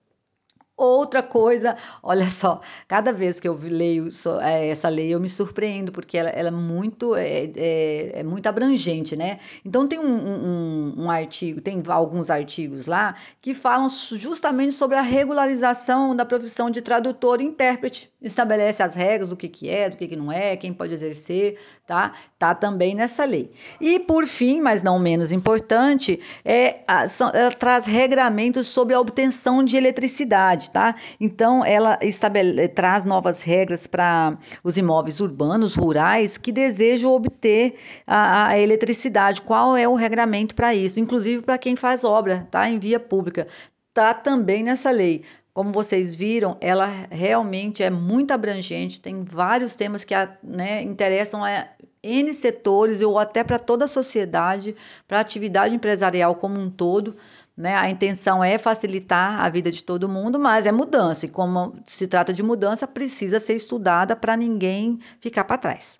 Outra 0.77 1.23
coisa, 1.23 1.77
olha 2.03 2.29
só, 2.29 2.61
cada 2.89 3.13
vez 3.13 3.39
que 3.39 3.47
eu 3.47 3.57
leio 3.63 4.09
é, 4.43 4.69
essa 4.69 4.89
lei 4.89 5.15
eu 5.15 5.21
me 5.21 5.29
surpreendo, 5.29 5.93
porque 5.93 6.19
ela, 6.19 6.31
ela 6.31 6.49
é, 6.49 6.51
muito, 6.51 7.15
é, 7.15 7.45
é, 7.57 8.11
é, 8.15 8.23
muito 8.25 8.49
abrangente, 8.49 9.15
né? 9.15 9.39
Então 9.65 9.87
tem 9.87 10.01
um, 10.01 10.05
um, 10.05 11.05
um, 11.05 11.11
artigo, 11.11 11.61
tem 11.61 11.81
alguns 11.87 12.29
artigos 12.29 12.87
lá 12.87 13.15
que 13.41 13.55
falam 13.55 13.87
justamente 13.89 14.75
sobre 14.75 14.97
a 14.97 15.01
regularização 15.01 16.15
da 16.15 16.25
profissão 16.25 16.69
de 16.69 16.83
tradutor 16.83 17.41
e 17.41 17.45
intérprete. 17.45 18.13
Estabelece 18.21 18.83
as 18.83 18.97
regras 18.97 19.31
do 19.31 19.37
que, 19.37 19.49
que 19.49 19.71
é, 19.71 19.89
do 19.89 19.97
que, 19.97 20.09
que 20.09 20.17
não 20.17 20.33
é, 20.33 20.57
quem 20.57 20.73
pode 20.73 20.93
exercer, 20.93 21.57
tá? 21.87 22.15
Tá 22.37 22.53
também 22.53 22.97
nessa 22.97 23.25
lei. 23.25 23.53
E 23.81 24.01
por 24.01 24.27
fim, 24.27 24.61
mas 24.61 24.83
não 24.83 24.99
menos 24.99 25.31
importante, 25.31 26.19
é, 26.45 26.83
a, 26.89 27.07
são, 27.07 27.31
ela 27.31 27.53
traz 27.53 27.87
regramentos 27.87 28.67
sobre 28.67 28.95
a 28.95 29.01
obtenção 29.01 29.63
de 29.63 29.77
eletricidade 29.77 30.64
tá? 30.71 30.95
Então, 31.21 31.65
ela 31.65 31.99
estabele, 32.03 32.69
traz 32.69 33.05
novas 33.05 33.43
regras 33.43 33.87
para 33.87 34.39
os 34.63 34.77
imóveis 34.77 35.21
urbanos, 35.21 35.75
rurais, 35.75 36.39
que 36.39 36.53
desejam 36.53 37.13
obter 37.13 37.77
a, 38.07 38.49
a 38.49 38.59
eletricidade. 38.59 39.43
Qual 39.43 39.77
é 39.77 39.89
o 39.89 39.95
regramento 39.95 40.55
para 40.55 40.75
isso? 40.75 41.01
Inclusive 41.01 41.43
para 41.43 41.59
quem 41.59 41.77
faz 41.77 42.05
obra, 42.05 42.47
tá? 42.51 42.69
Em 42.69 42.79
via 42.79 43.01
pública. 43.01 43.47
Tá 43.93 44.13
também 44.13 44.63
nessa 44.63 44.91
lei. 44.91 45.23
Como 45.53 45.71
vocês 45.71 46.17
viram, 46.17 46.57
ela 46.61 46.89
realmente 47.11 47.81
é 47.81 47.89
muito 47.89 48.33
abrangente, 48.33 49.01
tem 49.01 49.23
vários 49.23 49.77
temas 49.77 50.05
que 50.05 50.13
né, 50.43 50.83
interessam 50.83 51.45
a 51.45 51.69
N 52.03 52.35
setores 52.35 53.01
ou 53.01 53.19
até 53.19 53.43
para 53.43 53.59
toda 53.59 53.87
a 53.87 53.89
sociedade, 53.89 54.75
para 55.07 55.19
a 55.19 55.21
atividade 55.21 55.75
empresarial 55.75 56.35
como 56.35 56.61
um 56.61 56.69
todo. 56.69 57.17
Né? 57.57 57.77
A 57.77 57.89
intenção 57.89 58.43
é 58.43 58.59
facilitar 58.59 59.41
a 59.41 59.49
vida 59.49 59.71
de 59.71 59.85
todo 59.85 60.09
mundo, 60.09 60.41
mas 60.41 60.67
é 60.67 60.73
mudança. 60.73 61.27
E 61.27 61.29
como 61.29 61.75
se 61.87 62.07
trata 62.09 62.33
de 62.33 62.43
mudança, 62.43 62.87
precisa 62.87 63.39
ser 63.39 63.55
estudada 63.55 64.17
para 64.17 64.37
ninguém 64.37 64.99
ficar 65.21 65.45
para 65.45 65.59
trás. 65.59 65.99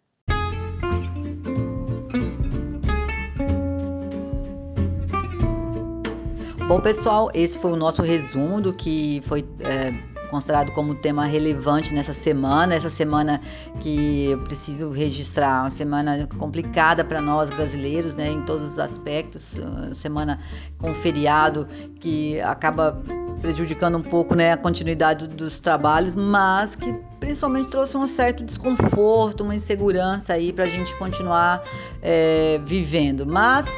Bom, 6.67 6.81
pessoal, 6.81 7.31
esse 7.35 7.59
foi 7.59 7.73
o 7.73 7.77
nosso 7.77 8.03
resumo 8.03 8.61
do 8.61 8.73
que 8.73 9.23
foi. 9.27 9.45
É, 9.61 10.14
considerado 10.35 10.73
como 10.73 10.97
tema 10.97 11.27
relevante 11.27 11.95
nessa 11.95 12.13
semana, 12.13 12.75
essa 12.75 12.91
semana 12.91 13.41
que 13.81 14.31
eu 14.31 14.39
preciso 14.41 14.91
registrar, 14.91 15.63
uma 15.63 15.71
semana 15.71 16.29
complicada 16.39 17.05
para 17.05 17.21
nós 17.21 17.51
brasileiros, 17.51 18.17
né, 18.17 18.33
em 18.33 18.43
todos 18.43 18.67
os 18.67 18.79
aspectos, 18.81 19.61
semana 19.93 20.41
com 20.77 20.93
feriado 20.93 21.69
que 22.01 22.41
acaba 22.41 23.01
prejudicando 23.41 23.97
um 23.97 24.03
pouco 24.03 24.35
né, 24.35 24.53
a 24.53 24.57
continuidade 24.57 25.29
dos 25.29 25.61
trabalhos, 25.61 26.17
mas 26.17 26.75
que 26.75 26.93
principalmente 27.21 27.71
trouxe 27.71 27.97
um 27.97 28.09
certo 28.09 28.45
desconforto, 28.45 29.43
uma 29.45 29.55
insegurança 29.55 30.33
aí 30.33 30.53
para 30.53 30.65
a 30.65 30.69
gente 30.69 30.97
continuar 30.97 31.63
é, 32.03 32.61
vivendo. 32.65 33.25
Mas 33.25 33.69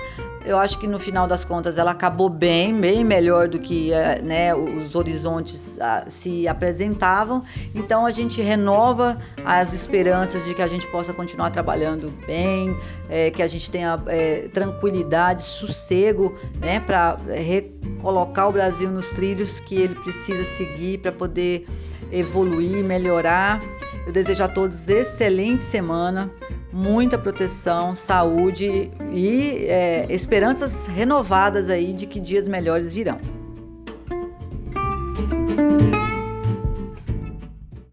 eu 0.46 0.58
acho 0.58 0.78
que 0.78 0.86
no 0.86 0.98
final 0.98 1.26
das 1.26 1.44
contas 1.44 1.76
ela 1.76 1.90
acabou 1.90 2.28
bem, 2.28 2.72
bem 2.80 3.04
melhor 3.04 3.48
do 3.48 3.58
que 3.58 3.92
eh, 3.92 4.22
né, 4.22 4.54
os 4.54 4.94
horizontes 4.94 5.78
ah, 5.80 6.04
se 6.08 6.46
apresentavam. 6.46 7.42
Então 7.74 8.06
a 8.06 8.12
gente 8.12 8.40
renova 8.40 9.18
as 9.44 9.72
esperanças 9.72 10.44
de 10.44 10.54
que 10.54 10.62
a 10.62 10.68
gente 10.68 10.86
possa 10.86 11.12
continuar 11.12 11.50
trabalhando 11.50 12.12
bem, 12.26 12.76
é, 13.10 13.30
que 13.30 13.42
a 13.42 13.48
gente 13.48 13.70
tenha 13.70 14.00
é, 14.06 14.48
tranquilidade, 14.52 15.42
sossego, 15.42 16.32
né, 16.60 16.78
para 16.78 17.18
recolocar 17.26 18.48
o 18.48 18.52
Brasil 18.52 18.88
nos 18.88 19.10
trilhos 19.10 19.58
que 19.58 19.74
ele 19.74 19.96
precisa 19.96 20.44
seguir 20.44 20.98
para 20.98 21.10
poder 21.10 21.66
evoluir, 22.12 22.84
melhorar. 22.84 23.60
Eu 24.06 24.12
desejo 24.12 24.44
a 24.44 24.48
todos 24.48 24.88
excelente 24.88 25.64
semana 25.64 26.30
muita 26.76 27.16
proteção, 27.16 27.96
saúde 27.96 28.90
e 29.10 29.64
é, 29.66 30.06
esperanças 30.10 30.86
renovadas 30.86 31.70
aí 31.70 31.94
de 31.94 32.06
que 32.06 32.20
dias 32.20 32.46
melhores 32.46 32.92
virão. 32.92 33.18